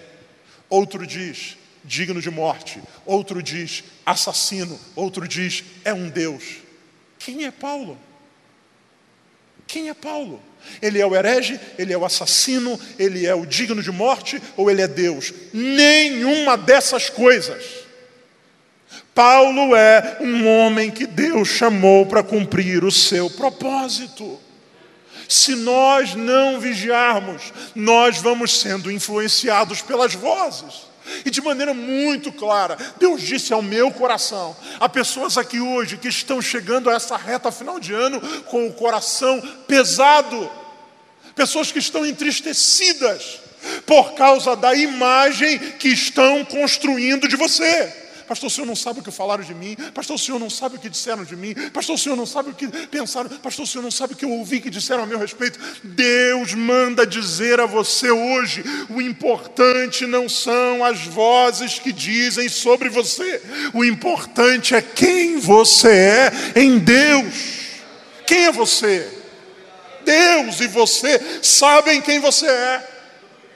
Outro 0.70 1.06
diz, 1.06 1.58
digno 1.84 2.22
de 2.22 2.32
morte. 2.32 2.82
Outro 3.06 3.44
diz, 3.44 3.84
assassino. 4.06 4.80
Outro 4.96 5.28
diz, 5.28 5.64
é 5.84 5.94
um 5.94 6.10
Deus. 6.10 6.62
Quem 7.20 7.46
é 7.46 7.52
Paulo? 7.52 8.00
Quem 9.68 9.90
é 9.90 9.94
Paulo? 9.94 10.42
Ele 10.82 11.00
é 11.00 11.06
o 11.06 11.16
herege, 11.16 11.60
ele 11.78 11.92
é 11.92 11.98
o 11.98 12.06
assassino, 12.06 12.80
ele 12.98 13.26
é 13.26 13.36
o 13.36 13.46
digno 13.46 13.84
de 13.84 13.92
morte 13.92 14.42
ou 14.56 14.72
ele 14.72 14.82
é 14.82 14.88
Deus? 14.88 15.34
Nenhuma 15.54 16.58
dessas 16.58 17.10
coisas. 17.10 17.85
Paulo 19.15 19.73
é 19.73 20.17
um 20.19 20.45
homem 20.45 20.91
que 20.91 21.08
Deus 21.08 21.47
chamou 21.47 22.06
para 22.06 22.21
cumprir 22.21 22.84
o 22.84 22.91
seu 22.91 23.30
propósito. 23.30 24.38
Se 25.30 25.56
nós 25.56 26.15
não 26.15 26.60
vigiarmos, 26.60 27.54
nós 27.73 28.17
vamos 28.17 28.60
sendo 28.60 28.91
influenciados 28.91 29.82
pelas 29.82 30.13
vozes. 30.13 30.88
E 31.23 31.30
de 31.30 31.41
maneira 31.41 31.73
muito 31.73 32.30
clara, 32.30 32.78
Deus 32.99 33.21
disse 33.21 33.54
ao 33.54 33.62
meu 33.62 33.89
coração: 33.89 34.54
há 34.82 34.89
pessoas 34.89 35.38
aqui 35.38 35.62
hoje 35.62 35.95
que 35.95 36.10
estão 36.10 36.41
chegando 36.41 36.89
a 36.89 36.95
essa 36.95 37.15
reta 37.15 37.49
final 37.54 37.80
de 37.80 37.93
ano 37.93 38.19
com 38.47 38.67
o 38.67 38.73
coração 38.73 39.41
pesado, 39.65 40.51
pessoas 41.34 41.71
que 41.71 41.80
estão 41.80 42.06
entristecidas 42.06 43.39
por 43.86 44.13
causa 44.13 44.58
da 44.58 44.75
imagem 44.75 45.58
que 45.58 45.88
estão 45.88 46.43
construindo 46.43 47.30
de 47.30 47.38
você. 47.38 48.05
Pastor, 48.28 48.48
o 48.48 48.50
senhor 48.50 48.68
não 48.68 48.76
sabe 48.76 49.00
o 49.00 49.04
que 49.04 49.12
falaram 49.12 49.44
de 49.44 49.54
mim. 49.54 49.76
Pastor, 49.94 50.16
o 50.16 50.20
senhor 50.20 50.40
não 50.40 50.50
sabe 50.50 50.76
o 50.76 50.80
que 50.80 50.90
disseram 50.90 51.24
de 51.24 51.36
mim. 51.36 51.54
Pastor, 51.74 51.96
o 51.96 51.98
senhor 51.98 52.16
não 52.16 52.26
sabe 52.26 52.50
o 52.50 52.54
que 52.54 52.68
pensaram. 52.88 53.30
Pastor, 53.30 53.66
o 53.66 53.68
senhor 53.68 53.84
não 53.84 53.92
sabe 53.92 54.14
o 54.14 54.18
que 54.18 54.26
eu 54.26 54.32
ouvi 54.32 54.60
que 54.60 54.70
disseram 54.70 55.04
a 55.04 55.06
meu 55.06 55.20
respeito. 55.20 55.60
Deus 55.84 56.54
manda 56.54 57.06
dizer 57.06 57.60
a 57.60 57.66
você 57.66 58.10
hoje: 58.10 58.64
o 58.90 59.02
importante 59.02 60.06
não 60.06 60.28
são 60.28 60.84
as 60.84 61.02
vozes 61.06 61.80
que 61.80 61.92
dizem 61.92 62.50
sobre 62.50 62.90
você. 62.90 63.42
O 63.74 63.84
importante 63.84 64.76
é 64.76 64.82
quem 64.82 65.38
você 65.38 65.90
é 65.90 66.62
em 66.62 66.80
Deus. 66.80 67.34
Quem 68.26 68.46
é 68.46 68.52
você? 68.52 69.08
Deus 70.04 70.62
e 70.62 70.68
você 70.68 71.20
sabem 71.42 72.02
quem 72.02 72.20
você 72.20 72.48
é. 72.48 72.95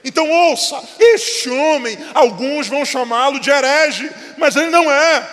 Então 0.04 0.28
ouça, 0.30 0.82
este 0.98 1.50
homem, 1.50 1.96
alguns 2.14 2.68
vão 2.68 2.84
chamá-lo 2.84 3.38
de 3.38 3.50
herege, 3.50 4.10
mas 4.38 4.56
ele 4.56 4.70
não 4.70 4.90
é. 4.90 5.28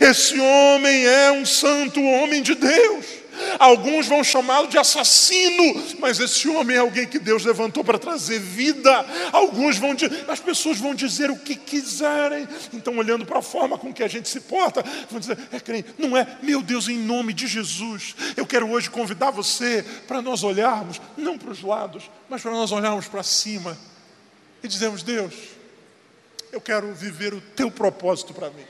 Esse 0.00 0.38
homem 0.38 1.06
é 1.06 1.32
um 1.32 1.46
santo 1.46 2.02
homem 2.02 2.42
de 2.42 2.54
Deus. 2.54 3.20
Alguns 3.58 4.06
vão 4.06 4.22
chamá-lo 4.22 4.68
de 4.68 4.78
assassino, 4.78 5.82
mas 5.98 6.20
esse 6.20 6.48
homem 6.48 6.76
é 6.76 6.80
alguém 6.80 7.06
que 7.06 7.18
Deus 7.18 7.44
levantou 7.44 7.82
para 7.82 7.98
trazer 7.98 8.38
vida. 8.38 9.04
Alguns 9.32 9.78
vão 9.78 9.96
as 10.28 10.40
pessoas 10.40 10.78
vão 10.78 10.94
dizer 10.94 11.30
o 11.30 11.38
que 11.38 11.54
quiserem. 11.56 12.46
Então, 12.72 12.96
olhando 12.98 13.24
para 13.24 13.38
a 13.38 13.42
forma 13.42 13.78
com 13.78 13.92
que 13.92 14.02
a 14.02 14.08
gente 14.08 14.28
se 14.28 14.40
porta, 14.40 14.84
vão 15.10 15.20
dizer: 15.20 15.38
é 15.52 15.58
crente, 15.58 15.94
não 15.98 16.16
é? 16.16 16.26
Meu 16.42 16.62
Deus, 16.62 16.88
em 16.88 16.98
nome 16.98 17.32
de 17.32 17.46
Jesus, 17.46 18.14
eu 18.36 18.46
quero 18.46 18.70
hoje 18.70 18.90
convidar 18.90 19.30
você 19.30 19.84
para 20.06 20.20
nós 20.20 20.42
olharmos 20.42 21.00
não 21.16 21.38
para 21.38 21.50
os 21.50 21.62
lados, 21.62 22.10
mas 22.28 22.42
para 22.42 22.52
nós 22.52 22.70
olharmos 22.72 23.06
para 23.06 23.22
cima 23.22 23.76
e 24.62 24.68
dizemos: 24.68 25.02
Deus, 25.02 25.34
eu 26.52 26.60
quero 26.60 26.92
viver 26.94 27.34
o 27.34 27.40
teu 27.40 27.70
propósito 27.70 28.34
para 28.34 28.50
mim. 28.50 28.64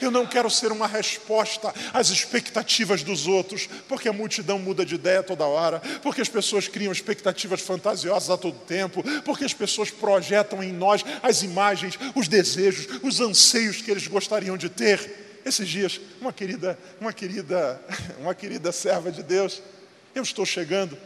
Eu 0.00 0.10
não 0.10 0.26
quero 0.26 0.50
ser 0.50 0.72
uma 0.72 0.86
resposta 0.86 1.72
às 1.92 2.08
expectativas 2.08 3.02
dos 3.02 3.26
outros, 3.26 3.68
porque 3.88 4.08
a 4.08 4.12
multidão 4.12 4.58
muda 4.58 4.86
de 4.86 4.94
ideia 4.94 5.22
toda 5.22 5.44
hora, 5.44 5.80
porque 6.02 6.20
as 6.20 6.28
pessoas 6.28 6.66
criam 6.66 6.92
expectativas 6.92 7.60
fantasiosas 7.60 8.30
a 8.30 8.38
todo 8.38 8.58
tempo, 8.60 9.04
porque 9.22 9.44
as 9.44 9.52
pessoas 9.52 9.90
projetam 9.90 10.62
em 10.62 10.72
nós 10.72 11.04
as 11.22 11.42
imagens, 11.42 11.98
os 12.14 12.28
desejos, 12.28 12.88
os 13.02 13.20
anseios 13.20 13.82
que 13.82 13.90
eles 13.90 14.06
gostariam 14.06 14.56
de 14.56 14.68
ter. 14.68 15.24
Esses 15.44 15.68
dias, 15.68 16.00
uma 16.20 16.32
querida, 16.32 16.78
uma 17.00 17.12
querida, 17.12 17.80
uma 18.18 18.34
querida 18.34 18.72
serva 18.72 19.12
de 19.12 19.22
Deus, 19.22 19.62
eu 20.14 20.22
estou 20.22 20.46
chegando 20.46 20.96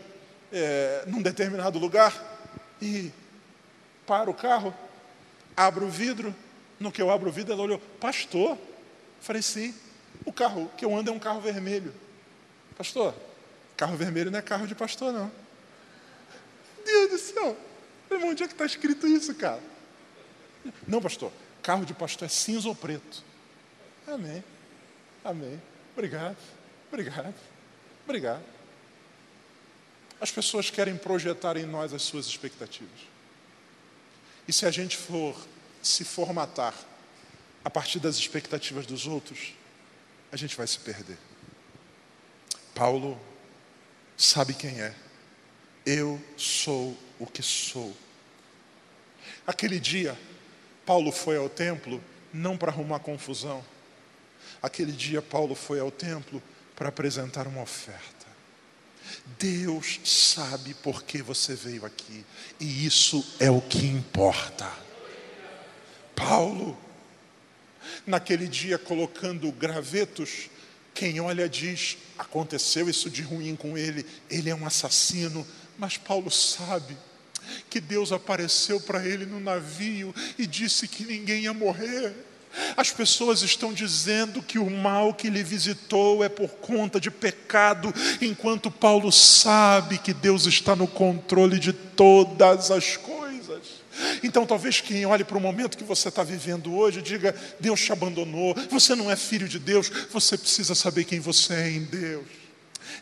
é, 0.52 1.02
num 1.06 1.20
determinado 1.20 1.78
lugar 1.78 2.38
e 2.80 3.10
para 4.10 4.28
o 4.28 4.34
carro, 4.34 4.74
abro 5.56 5.86
o 5.86 5.88
vidro. 5.88 6.34
No 6.80 6.90
que 6.90 7.00
eu 7.00 7.12
abro 7.12 7.28
o 7.28 7.32
vidro, 7.32 7.52
ela 7.52 7.62
olhou, 7.62 7.78
pastor. 8.00 8.58
Falei, 9.20 9.40
sim, 9.40 9.72
o 10.24 10.32
carro 10.32 10.68
que 10.76 10.84
eu 10.84 10.96
ando 10.96 11.10
é 11.10 11.12
um 11.12 11.18
carro 11.20 11.40
vermelho. 11.40 11.94
Pastor, 12.76 13.14
carro 13.76 13.96
vermelho 13.96 14.28
não 14.28 14.40
é 14.40 14.42
carro 14.42 14.66
de 14.66 14.74
pastor, 14.74 15.12
não. 15.12 15.30
Deus 16.84 17.10
do 17.10 17.18
céu. 17.18 17.56
Falei, 18.08 18.24
onde 18.24 18.42
é 18.42 18.48
que 18.48 18.52
está 18.52 18.66
escrito 18.66 19.06
isso, 19.06 19.32
cara? 19.36 19.60
Não, 20.88 21.00
pastor, 21.00 21.30
carro 21.62 21.86
de 21.86 21.94
pastor 21.94 22.26
é 22.26 22.28
cinza 22.28 22.66
ou 22.66 22.74
preto. 22.74 23.22
Amém. 24.08 24.42
Amém. 25.22 25.62
Obrigado. 25.92 26.36
Obrigado. 26.88 27.34
Obrigado. 28.02 28.42
As 30.20 30.32
pessoas 30.32 30.68
querem 30.68 30.96
projetar 30.96 31.56
em 31.56 31.64
nós 31.64 31.94
as 31.94 32.02
suas 32.02 32.26
expectativas. 32.26 33.09
E 34.50 34.52
se 34.52 34.66
a 34.66 34.70
gente 34.72 34.96
for 34.96 35.36
se 35.80 36.02
formatar 36.02 36.74
a 37.64 37.70
partir 37.70 38.00
das 38.00 38.16
expectativas 38.16 38.84
dos 38.84 39.06
outros, 39.06 39.54
a 40.32 40.36
gente 40.36 40.56
vai 40.56 40.66
se 40.66 40.76
perder. 40.80 41.16
Paulo 42.74 43.16
sabe 44.16 44.52
quem 44.52 44.80
é. 44.80 44.92
Eu 45.86 46.20
sou 46.36 46.98
o 47.20 47.28
que 47.28 47.44
sou. 47.44 47.96
Aquele 49.46 49.78
dia, 49.78 50.18
Paulo 50.84 51.12
foi 51.12 51.36
ao 51.36 51.48
templo 51.48 52.02
não 52.34 52.56
para 52.56 52.72
arrumar 52.72 52.98
confusão. 52.98 53.64
Aquele 54.60 54.90
dia, 54.90 55.22
Paulo 55.22 55.54
foi 55.54 55.78
ao 55.78 55.92
templo 55.92 56.42
para 56.74 56.88
apresentar 56.88 57.46
uma 57.46 57.62
oferta. 57.62 58.19
Deus 59.38 60.00
sabe 60.04 60.74
por 60.74 61.02
que 61.02 61.22
você 61.22 61.54
veio 61.54 61.84
aqui, 61.84 62.24
e 62.58 62.86
isso 62.86 63.24
é 63.38 63.50
o 63.50 63.60
que 63.60 63.86
importa. 63.86 64.70
Paulo, 66.14 66.78
naquele 68.06 68.46
dia 68.46 68.78
colocando 68.78 69.50
gravetos, 69.52 70.50
quem 70.94 71.20
olha 71.20 71.48
diz: 71.48 71.96
aconteceu 72.18 72.88
isso 72.88 73.08
de 73.08 73.22
ruim 73.22 73.56
com 73.56 73.76
ele, 73.78 74.04
ele 74.28 74.50
é 74.50 74.54
um 74.54 74.66
assassino, 74.66 75.46
mas 75.78 75.96
Paulo 75.96 76.30
sabe 76.30 76.96
que 77.68 77.80
Deus 77.80 78.12
apareceu 78.12 78.80
para 78.80 79.06
ele 79.06 79.24
no 79.24 79.40
navio 79.40 80.14
e 80.38 80.46
disse 80.46 80.86
que 80.86 81.04
ninguém 81.04 81.44
ia 81.44 81.54
morrer. 81.54 82.14
As 82.76 82.90
pessoas 82.90 83.42
estão 83.42 83.72
dizendo 83.72 84.42
que 84.42 84.58
o 84.58 84.70
mal 84.70 85.14
que 85.14 85.30
lhe 85.30 85.42
visitou 85.42 86.24
é 86.24 86.28
por 86.28 86.48
conta 86.48 87.00
de 87.00 87.10
pecado, 87.10 87.92
enquanto 88.20 88.70
Paulo 88.70 89.12
sabe 89.12 89.98
que 89.98 90.12
Deus 90.12 90.46
está 90.46 90.74
no 90.74 90.86
controle 90.86 91.58
de 91.58 91.72
todas 91.72 92.70
as 92.70 92.96
coisas. 92.96 93.80
Então, 94.22 94.46
talvez 94.46 94.80
quem 94.80 95.04
olhe 95.06 95.24
para 95.24 95.36
o 95.36 95.40
momento 95.40 95.76
que 95.76 95.84
você 95.84 96.08
está 96.08 96.22
vivendo 96.22 96.74
hoje 96.74 97.02
diga: 97.02 97.34
Deus 97.58 97.80
te 97.80 97.92
abandonou, 97.92 98.54
você 98.70 98.94
não 98.94 99.10
é 99.10 99.16
filho 99.16 99.48
de 99.48 99.58
Deus, 99.58 99.90
você 100.10 100.36
precisa 100.36 100.74
saber 100.74 101.04
quem 101.04 101.20
você 101.20 101.54
é 101.54 101.70
em 101.70 101.84
Deus. 101.84 102.26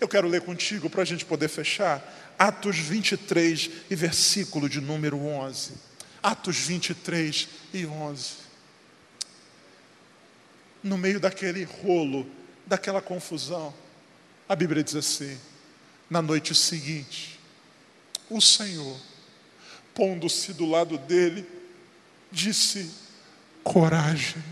Eu 0.00 0.08
quero 0.08 0.28
ler 0.28 0.42
contigo 0.42 0.90
para 0.90 1.02
a 1.02 1.04
gente 1.04 1.24
poder 1.24 1.48
fechar 1.48 2.34
Atos 2.38 2.78
23 2.78 3.70
e 3.90 3.96
versículo 3.96 4.68
de 4.68 4.80
número 4.80 5.18
11. 5.18 5.72
Atos 6.22 6.56
23 6.58 7.48
e 7.72 7.86
11. 7.86 8.47
No 10.88 10.96
meio 10.96 11.20
daquele 11.20 11.64
rolo, 11.64 12.26
daquela 12.66 13.02
confusão, 13.02 13.74
a 14.48 14.56
Bíblia 14.56 14.82
diz 14.82 14.96
assim: 14.96 15.38
na 16.08 16.22
noite 16.22 16.54
seguinte, 16.54 17.38
o 18.30 18.40
Senhor, 18.40 18.98
pondo-se 19.94 20.54
do 20.54 20.64
lado 20.64 20.96
dele, 20.96 21.46
disse: 22.32 22.90
coragem. 23.62 24.42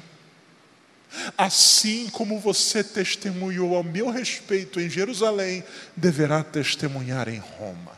Assim 1.39 2.11
como 2.11 2.39
você 2.39 2.85
testemunhou 2.85 3.75
ao 3.75 3.83
meu 3.83 4.11
respeito 4.11 4.79
em 4.79 4.91
Jerusalém, 4.91 5.65
deverá 5.97 6.45
testemunhar 6.45 7.29
em 7.29 7.39
Roma. 7.39 7.97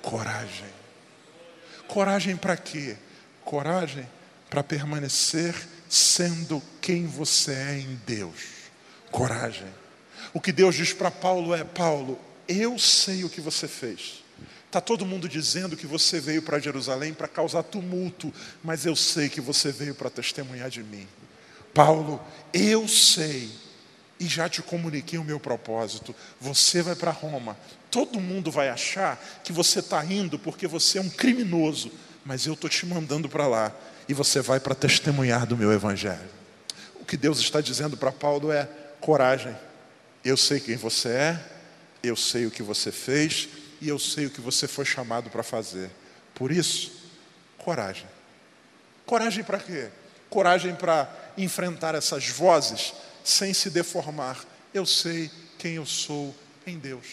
Coragem. 0.00 0.68
Coragem 1.88 2.36
para 2.36 2.56
quê? 2.56 2.96
Coragem 3.44 4.08
para 4.48 4.62
permanecer 4.62 5.56
sendo 5.90 6.62
quem 6.80 7.04
você 7.04 7.52
é 7.52 7.78
em 7.80 8.00
Deus. 8.06 8.38
Coragem. 9.10 9.66
O 10.32 10.40
que 10.40 10.52
Deus 10.52 10.76
diz 10.76 10.92
para 10.92 11.10
Paulo 11.10 11.52
é: 11.52 11.64
Paulo, 11.64 12.18
eu 12.48 12.78
sei 12.78 13.24
o 13.24 13.28
que 13.28 13.40
você 13.40 13.66
fez. 13.66 14.22
Está 14.66 14.80
todo 14.80 15.04
mundo 15.04 15.28
dizendo 15.28 15.76
que 15.76 15.86
você 15.86 16.20
veio 16.20 16.42
para 16.42 16.60
Jerusalém 16.60 17.12
para 17.12 17.26
causar 17.26 17.64
tumulto, 17.64 18.32
mas 18.62 18.86
eu 18.86 18.94
sei 18.94 19.28
que 19.28 19.40
você 19.40 19.72
veio 19.72 19.96
para 19.96 20.08
testemunhar 20.08 20.70
de 20.70 20.80
mim. 20.80 21.08
Paulo, 21.74 22.24
eu 22.52 22.86
sei 22.86 23.50
e 24.20 24.26
já 24.26 24.48
te 24.48 24.62
comuniquei 24.62 25.18
o 25.18 25.24
meu 25.24 25.40
propósito. 25.40 26.14
Você 26.40 26.82
vai 26.82 26.94
para 26.94 27.10
Roma. 27.10 27.56
Todo 27.90 28.20
mundo 28.20 28.48
vai 28.48 28.68
achar 28.68 29.20
que 29.42 29.52
você 29.52 29.80
está 29.80 30.04
indo 30.04 30.38
porque 30.38 30.68
você 30.68 30.98
é 30.98 31.00
um 31.00 31.10
criminoso, 31.10 31.90
mas 32.30 32.46
eu 32.46 32.54
estou 32.54 32.70
te 32.70 32.86
mandando 32.86 33.28
para 33.28 33.48
lá 33.48 33.72
e 34.08 34.14
você 34.14 34.40
vai 34.40 34.60
para 34.60 34.72
testemunhar 34.72 35.44
do 35.44 35.56
meu 35.56 35.72
evangelho. 35.72 36.30
O 37.00 37.04
que 37.04 37.16
Deus 37.16 37.40
está 37.40 37.60
dizendo 37.60 37.96
para 37.96 38.12
Paulo 38.12 38.52
é: 38.52 38.68
coragem. 39.00 39.56
Eu 40.24 40.36
sei 40.36 40.60
quem 40.60 40.76
você 40.76 41.08
é, 41.08 41.44
eu 42.04 42.14
sei 42.14 42.46
o 42.46 42.50
que 42.52 42.62
você 42.62 42.92
fez 42.92 43.48
e 43.80 43.88
eu 43.88 43.98
sei 43.98 44.26
o 44.26 44.30
que 44.30 44.40
você 44.40 44.68
foi 44.68 44.84
chamado 44.84 45.28
para 45.28 45.42
fazer. 45.42 45.90
Por 46.32 46.52
isso, 46.52 46.92
coragem. 47.58 48.06
Coragem 49.04 49.42
para 49.42 49.58
quê? 49.58 49.88
Coragem 50.28 50.72
para 50.72 51.12
enfrentar 51.36 51.96
essas 51.96 52.28
vozes 52.28 52.94
sem 53.24 53.52
se 53.52 53.70
deformar. 53.70 54.38
Eu 54.72 54.86
sei 54.86 55.28
quem 55.58 55.74
eu 55.74 55.84
sou 55.84 56.32
em 56.64 56.78
Deus. 56.78 57.06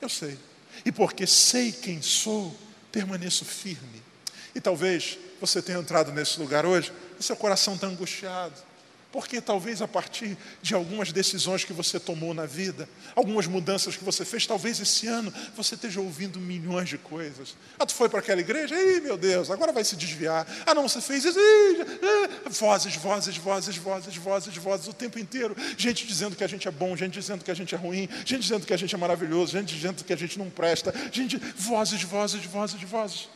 Eu 0.00 0.08
sei. 0.08 0.38
E 0.86 0.92
porque 0.92 1.26
sei 1.26 1.72
quem 1.72 2.00
sou, 2.00 2.56
permaneço 2.92 3.44
firme. 3.44 4.11
E 4.54 4.60
talvez 4.60 5.18
você 5.40 5.60
tenha 5.60 5.78
entrado 5.78 6.12
nesse 6.12 6.38
lugar 6.38 6.64
hoje 6.66 6.92
e 7.18 7.22
seu 7.22 7.36
coração 7.36 7.74
está 7.74 7.86
angustiado 7.86 8.72
porque 9.12 9.40
talvez 9.40 9.82
a 9.82 9.86
partir 9.86 10.36
de 10.62 10.74
algumas 10.74 11.12
decisões 11.12 11.64
que 11.64 11.72
você 11.72 12.00
tomou 12.00 12.32
na 12.32 12.46
vida, 12.46 12.88
algumas 13.14 13.46
mudanças 13.46 13.94
que 13.94 14.02
você 14.02 14.24
fez, 14.24 14.46
talvez 14.46 14.80
esse 14.80 15.06
ano 15.06 15.32
você 15.54 15.74
esteja 15.74 16.00
ouvindo 16.00 16.40
milhões 16.40 16.88
de 16.88 16.96
coisas. 16.96 17.54
Ah, 17.78 17.84
tu 17.84 17.94
foi 17.94 18.08
para 18.08 18.20
aquela 18.20 18.40
igreja? 18.40 18.74
Ih, 18.74 19.02
meu 19.02 19.18
Deus, 19.18 19.50
agora 19.50 19.70
vai 19.70 19.84
se 19.84 19.94
desviar. 19.94 20.46
Ah, 20.64 20.74
não, 20.74 20.88
você 20.88 21.00
fez 21.00 21.26
isso. 21.26 21.38
Ih, 21.38 22.50
vozes, 22.50 22.96
vozes, 22.96 23.36
vozes, 23.36 23.76
vozes, 23.76 24.16
vozes, 24.16 24.56
vozes 24.56 24.88
o 24.88 24.94
tempo 24.94 25.18
inteiro. 25.18 25.54
Gente 25.76 26.06
dizendo 26.06 26.34
que 26.34 26.42
a 26.42 26.48
gente 26.48 26.66
é 26.66 26.70
bom, 26.70 26.96
gente 26.96 27.12
dizendo 27.12 27.44
que 27.44 27.50
a 27.50 27.54
gente 27.54 27.74
é 27.74 27.78
ruim, 27.78 28.08
gente 28.24 28.40
dizendo 28.40 28.64
que 28.64 28.72
a 28.72 28.78
gente 28.78 28.94
é 28.94 28.98
maravilhoso, 28.98 29.52
gente 29.52 29.74
dizendo 29.74 30.02
que 30.02 30.12
a 30.12 30.16
gente 30.16 30.38
não 30.38 30.48
presta. 30.48 30.92
Gente, 31.12 31.36
vozes, 31.36 32.02
vozes, 32.02 32.42
vozes, 32.46 32.82
vozes. 32.82 33.28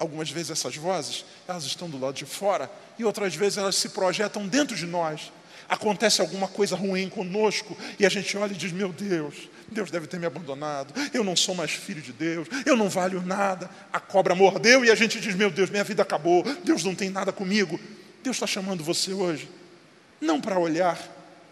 Algumas 0.00 0.30
vezes 0.30 0.50
essas 0.50 0.74
vozes, 0.76 1.26
elas 1.46 1.64
estão 1.64 1.86
do 1.86 2.00
lado 2.00 2.14
de 2.14 2.24
fora 2.24 2.70
e 2.98 3.04
outras 3.04 3.34
vezes 3.34 3.58
elas 3.58 3.76
se 3.76 3.90
projetam 3.90 4.48
dentro 4.48 4.74
de 4.74 4.86
nós. 4.86 5.30
Acontece 5.68 6.22
alguma 6.22 6.48
coisa 6.48 6.74
ruim 6.74 7.10
conosco 7.10 7.76
e 7.98 8.06
a 8.06 8.08
gente 8.08 8.34
olha 8.34 8.52
e 8.52 8.56
diz: 8.56 8.72
Meu 8.72 8.88
Deus, 8.94 9.50
Deus 9.68 9.90
deve 9.90 10.06
ter 10.06 10.18
me 10.18 10.24
abandonado, 10.24 10.94
eu 11.12 11.22
não 11.22 11.36
sou 11.36 11.54
mais 11.54 11.72
filho 11.72 12.00
de 12.00 12.14
Deus, 12.14 12.48
eu 12.64 12.78
não 12.78 12.88
valho 12.88 13.20
nada. 13.20 13.68
A 13.92 14.00
cobra 14.00 14.34
mordeu 14.34 14.86
e 14.86 14.90
a 14.90 14.94
gente 14.94 15.20
diz: 15.20 15.34
Meu 15.34 15.50
Deus, 15.50 15.68
minha 15.68 15.84
vida 15.84 16.00
acabou, 16.00 16.44
Deus 16.64 16.82
não 16.82 16.94
tem 16.94 17.10
nada 17.10 17.30
comigo. 17.30 17.78
Deus 18.22 18.36
está 18.36 18.46
chamando 18.46 18.82
você 18.82 19.12
hoje, 19.12 19.50
não 20.18 20.40
para 20.40 20.58
olhar 20.58 20.98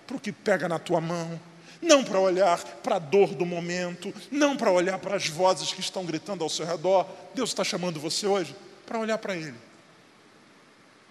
para 0.06 0.16
o 0.16 0.20
que 0.20 0.32
pega 0.32 0.66
na 0.70 0.78
tua 0.78 1.02
mão, 1.02 1.38
não 1.80 2.04
para 2.04 2.18
olhar 2.18 2.58
para 2.82 2.96
a 2.96 2.98
dor 2.98 3.34
do 3.34 3.46
momento, 3.46 4.12
não 4.30 4.56
para 4.56 4.70
olhar 4.70 4.98
para 4.98 5.16
as 5.16 5.28
vozes 5.28 5.72
que 5.72 5.80
estão 5.80 6.04
gritando 6.04 6.42
ao 6.42 6.50
seu 6.50 6.66
redor. 6.66 7.06
Deus 7.34 7.50
está 7.50 7.62
chamando 7.62 8.00
você 8.00 8.26
hoje 8.26 8.54
para 8.86 8.98
olhar 8.98 9.18
para 9.18 9.36
Ele. 9.36 9.56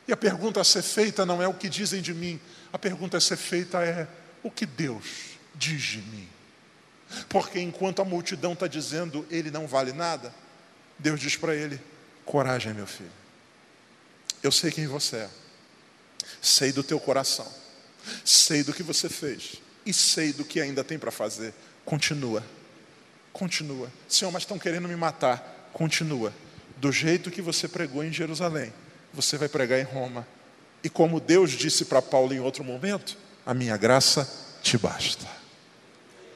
E 0.07 0.13
a 0.13 0.17
pergunta 0.17 0.61
a 0.61 0.63
ser 0.63 0.81
feita 0.81 1.25
não 1.25 1.41
é 1.41 1.47
o 1.47 1.53
que 1.53 1.67
dizem 1.69 2.01
de 2.01 2.13
mim, 2.13 2.39
a 2.71 2.79
pergunta 2.79 3.17
a 3.17 3.21
ser 3.21 3.37
feita 3.37 3.83
é 3.83 4.07
o 4.41 4.49
que 4.49 4.65
Deus 4.65 5.37
diz 5.53 5.81
de 5.81 5.97
mim. 6.01 6.27
Porque 7.29 7.59
enquanto 7.59 8.01
a 8.01 8.05
multidão 8.05 8.53
está 8.53 8.67
dizendo 8.67 9.25
ele 9.29 9.49
não 9.51 9.67
vale 9.67 9.93
nada, 9.93 10.33
Deus 10.99 11.19
diz 11.19 11.35
para 11.35 11.55
ele: 11.55 11.79
coragem, 12.25 12.73
meu 12.73 12.87
filho. 12.87 13.11
Eu 14.43 14.51
sei 14.51 14.71
quem 14.71 14.87
você 14.87 15.17
é, 15.17 15.29
sei 16.41 16.71
do 16.71 16.83
teu 16.83 16.99
coração, 16.99 17.51
sei 18.23 18.63
do 18.63 18.73
que 18.73 18.83
você 18.83 19.09
fez 19.09 19.61
e 19.87 19.93
sei 19.93 20.33
do 20.33 20.43
que 20.43 20.59
ainda 20.59 20.83
tem 20.83 20.99
para 20.99 21.11
fazer. 21.11 21.53
Continua, 21.85 22.43
continua. 23.31 23.91
Senhor, 24.07 24.31
mas 24.31 24.43
estão 24.43 24.59
querendo 24.59 24.87
me 24.87 24.95
matar. 24.95 25.69
Continua. 25.71 26.33
Do 26.75 26.91
jeito 26.91 27.31
que 27.31 27.41
você 27.41 27.67
pregou 27.67 28.03
em 28.03 28.11
Jerusalém, 28.11 28.73
você 29.13 29.37
vai 29.37 29.47
pregar 29.47 29.79
em 29.79 29.83
Roma. 29.83 30.27
E 30.83 30.89
como 30.89 31.19
Deus 31.19 31.51
disse 31.51 31.85
para 31.85 32.01
Paulo 32.01 32.33
em 32.33 32.39
outro 32.39 32.63
momento, 32.63 33.17
a 33.45 33.53
minha 33.53 33.77
graça 33.77 34.29
te 34.61 34.77
basta. 34.77 35.25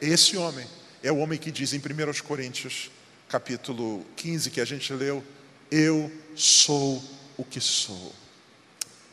Esse 0.00 0.36
homem 0.36 0.66
é 1.02 1.12
o 1.12 1.18
homem 1.18 1.38
que 1.38 1.52
diz 1.52 1.74
em 1.74 1.78
1 1.78 1.82
Coríntios, 2.24 2.90
capítulo 3.28 4.04
15, 4.16 4.50
que 4.50 4.60
a 4.60 4.64
gente 4.64 4.92
leu: 4.92 5.22
Eu 5.70 6.10
sou 6.34 7.02
o 7.36 7.44
que 7.44 7.60
sou. 7.60 8.12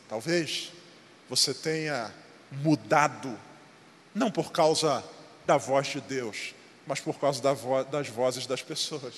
Talvez 0.08 0.72
você 1.28 1.54
tenha 1.54 2.12
mudado 2.50 3.38
não 4.14 4.30
por 4.30 4.52
causa 4.52 5.04
da 5.46 5.56
voz 5.56 5.88
de 5.88 6.00
Deus, 6.00 6.54
mas 6.86 7.00
por 7.00 7.18
causa 7.18 7.40
da 7.42 7.52
vo 7.52 7.84
das 7.84 8.08
vozes 8.08 8.46
das 8.46 8.62
pessoas. 8.62 9.14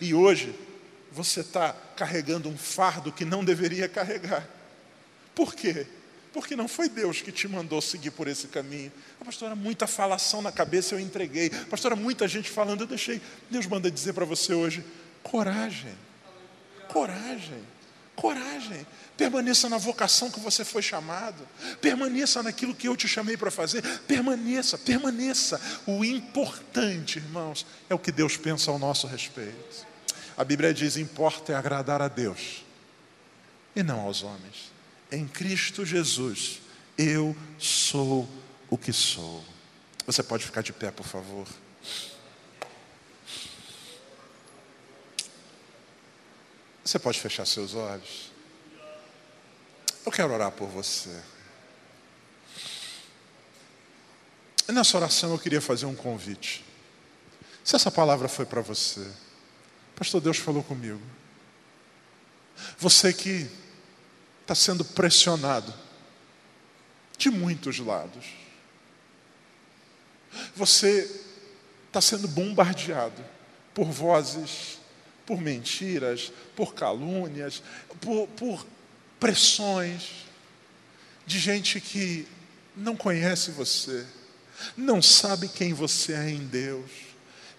E 0.00 0.14
hoje, 0.14 0.54
você 1.10 1.40
está 1.40 1.74
carregando 1.96 2.48
um 2.48 2.56
fardo 2.56 3.12
que 3.12 3.24
não 3.24 3.44
deveria 3.44 3.88
carregar. 3.88 4.48
Por 5.34 5.54
quê? 5.54 5.86
Porque 6.32 6.56
não 6.56 6.66
foi 6.66 6.88
Deus 6.88 7.20
que 7.20 7.30
te 7.30 7.46
mandou 7.46 7.80
seguir 7.82 8.10
por 8.10 8.26
esse 8.26 8.48
caminho. 8.48 8.90
A 9.20 9.24
pastora, 9.24 9.54
muita 9.54 9.86
falação 9.86 10.40
na 10.40 10.50
cabeça 10.50 10.94
eu 10.94 11.00
entreguei. 11.00 11.50
Pastora, 11.50 11.94
muita 11.94 12.26
gente 12.26 12.48
falando, 12.48 12.80
eu 12.82 12.86
deixei. 12.86 13.20
Deus 13.50 13.66
manda 13.66 13.90
dizer 13.90 14.14
para 14.14 14.24
você 14.24 14.54
hoje: 14.54 14.82
coragem, 15.22 15.94
coragem, 16.88 17.62
coragem. 18.22 18.86
Permaneça 19.16 19.68
na 19.68 19.76
vocação 19.78 20.30
que 20.30 20.38
você 20.38 20.64
foi 20.64 20.80
chamado. 20.80 21.46
Permaneça 21.80 22.40
naquilo 22.40 22.72
que 22.72 22.86
eu 22.86 22.96
te 22.96 23.08
chamei 23.08 23.36
para 23.36 23.50
fazer. 23.50 23.82
Permaneça, 24.06 24.78
permaneça. 24.78 25.60
O 25.84 26.04
importante, 26.04 27.18
irmãos, 27.18 27.66
é 27.90 27.94
o 27.94 27.98
que 27.98 28.12
Deus 28.12 28.36
pensa 28.36 28.70
ao 28.70 28.78
nosso 28.78 29.08
respeito. 29.08 29.86
A 30.36 30.44
Bíblia 30.44 30.72
diz: 30.72 30.96
importa 30.96 31.52
é 31.52 31.56
agradar 31.56 32.00
a 32.00 32.06
Deus 32.06 32.64
e 33.74 33.82
não 33.82 34.00
aos 34.00 34.22
homens. 34.22 34.70
Em 35.10 35.26
Cristo 35.26 35.84
Jesus, 35.84 36.60
eu 36.96 37.36
sou 37.58 38.28
o 38.70 38.78
que 38.78 38.92
sou. 38.92 39.44
Você 40.06 40.22
pode 40.22 40.44
ficar 40.44 40.62
de 40.62 40.72
pé, 40.72 40.90
por 40.90 41.06
favor. 41.06 41.46
Você 46.92 46.98
pode 46.98 47.18
fechar 47.18 47.46
seus 47.46 47.74
olhos. 47.74 48.30
Eu 50.04 50.12
quero 50.12 50.30
orar 50.30 50.52
por 50.52 50.68
você. 50.68 51.22
Nessa 54.68 54.98
oração 54.98 55.32
eu 55.32 55.38
queria 55.38 55.62
fazer 55.62 55.86
um 55.86 55.96
convite. 55.96 56.62
Se 57.64 57.74
essa 57.74 57.90
palavra 57.90 58.28
foi 58.28 58.44
para 58.44 58.60
você, 58.60 59.10
Pastor, 59.96 60.20
Deus 60.20 60.36
falou 60.36 60.62
comigo. 60.62 61.00
Você 62.76 63.10
que 63.10 63.50
está 64.42 64.54
sendo 64.54 64.84
pressionado 64.84 65.72
de 67.16 67.30
muitos 67.30 67.78
lados. 67.78 68.26
Você 70.54 71.10
está 71.86 72.02
sendo 72.02 72.28
bombardeado 72.28 73.24
por 73.72 73.86
vozes, 73.86 74.81
por 75.26 75.40
mentiras, 75.40 76.32
por 76.56 76.74
calúnias, 76.74 77.62
por, 78.00 78.26
por 78.28 78.66
pressões 79.18 80.26
de 81.26 81.38
gente 81.38 81.80
que 81.80 82.26
não 82.76 82.96
conhece 82.96 83.50
você, 83.50 84.04
não 84.76 85.00
sabe 85.00 85.48
quem 85.48 85.72
você 85.72 86.12
é 86.14 86.30
em 86.30 86.44
Deus, 86.46 86.90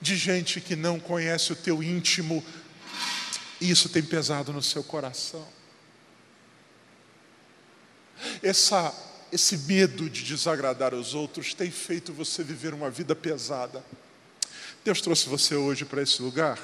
de 0.01 0.17
gente 0.17 0.59
que 0.59 0.75
não 0.75 0.99
conhece 0.99 1.53
o 1.53 1.55
teu 1.55 1.81
íntimo 1.81 2.43
E 3.61 3.69
isso 3.71 3.87
tem 3.87 4.03
pesado 4.03 4.51
no 4.51 4.61
seu 4.61 4.83
coração. 4.83 5.47
Essa, 8.41 8.93
esse 9.31 9.57
medo 9.59 10.09
de 10.09 10.23
desagradar 10.23 10.93
os 10.93 11.13
outros 11.13 11.53
tem 11.53 11.71
feito 11.71 12.11
você 12.11 12.43
viver 12.43 12.73
uma 12.73 12.89
vida 12.89 13.15
pesada. 13.15 13.81
Deus 14.83 14.99
trouxe 14.99 15.29
você 15.29 15.55
hoje 15.55 15.85
para 15.85 16.01
esse 16.01 16.21
lugar 16.21 16.59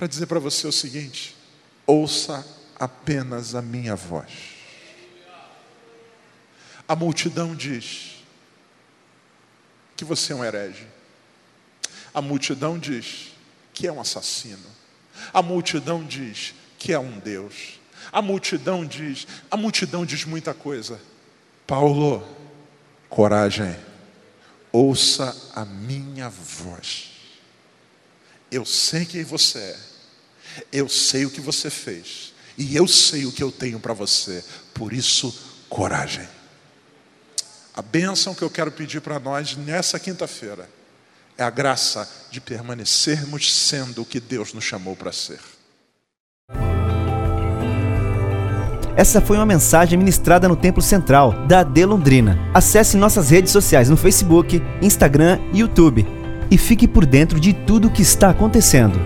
para 0.00 0.06
dizer 0.06 0.24
para 0.24 0.38
você 0.38 0.66
o 0.66 0.72
seguinte: 0.72 1.36
ouça 1.86 2.42
apenas 2.74 3.54
a 3.54 3.60
minha 3.60 3.94
voz. 3.94 4.32
A 6.88 6.96
multidão 6.96 7.54
diz 7.54 8.24
que 9.94 10.02
você 10.02 10.32
é 10.32 10.36
um 10.36 10.42
herege. 10.42 10.86
A 12.14 12.22
multidão 12.22 12.78
diz 12.78 13.32
que 13.74 13.86
é 13.86 13.92
um 13.92 14.00
assassino. 14.00 14.64
A 15.34 15.42
multidão 15.42 16.02
diz 16.02 16.54
que 16.78 16.94
é 16.94 16.98
um 16.98 17.18
Deus. 17.18 17.78
A 18.10 18.22
multidão 18.22 18.86
diz, 18.86 19.26
a 19.50 19.56
multidão 19.56 20.06
diz 20.06 20.24
muita 20.24 20.54
coisa. 20.54 20.98
Paulo, 21.66 22.26
coragem, 23.10 23.76
ouça 24.72 25.36
a 25.54 25.66
minha 25.66 26.30
voz. 26.30 27.10
Eu 28.50 28.64
sei 28.64 29.04
quem 29.04 29.22
você 29.22 29.58
é, 29.58 29.89
eu 30.72 30.88
sei 30.88 31.24
o 31.24 31.30
que 31.30 31.40
você 31.40 31.70
fez, 31.70 32.32
e 32.56 32.76
eu 32.76 32.86
sei 32.86 33.26
o 33.26 33.32
que 33.32 33.42
eu 33.42 33.50
tenho 33.50 33.80
para 33.80 33.94
você, 33.94 34.44
por 34.74 34.92
isso, 34.92 35.34
coragem. 35.68 36.28
A 37.74 37.82
bênção 37.82 38.34
que 38.34 38.42
eu 38.42 38.50
quero 38.50 38.72
pedir 38.72 39.00
para 39.00 39.18
nós 39.18 39.56
nessa 39.56 39.98
quinta-feira 39.98 40.68
é 41.38 41.42
a 41.42 41.50
graça 41.50 42.08
de 42.30 42.40
permanecermos 42.40 43.52
sendo 43.52 44.02
o 44.02 44.04
que 44.04 44.20
Deus 44.20 44.52
nos 44.52 44.64
chamou 44.64 44.94
para 44.94 45.12
ser. 45.12 45.40
Essa 48.96 49.20
foi 49.20 49.38
uma 49.38 49.46
mensagem 49.46 49.98
ministrada 49.98 50.46
no 50.46 50.56
Templo 50.56 50.82
Central 50.82 51.46
da 51.46 51.60
AD 51.60 51.86
Londrina. 51.86 52.38
Acesse 52.52 52.98
nossas 52.98 53.30
redes 53.30 53.50
sociais 53.50 53.88
no 53.88 53.96
Facebook, 53.96 54.60
Instagram 54.82 55.38
e 55.54 55.60
YouTube 55.60 56.06
e 56.50 56.58
fique 56.58 56.86
por 56.86 57.06
dentro 57.06 57.40
de 57.40 57.54
tudo 57.54 57.88
o 57.88 57.90
que 57.90 58.02
está 58.02 58.28
acontecendo. 58.28 59.00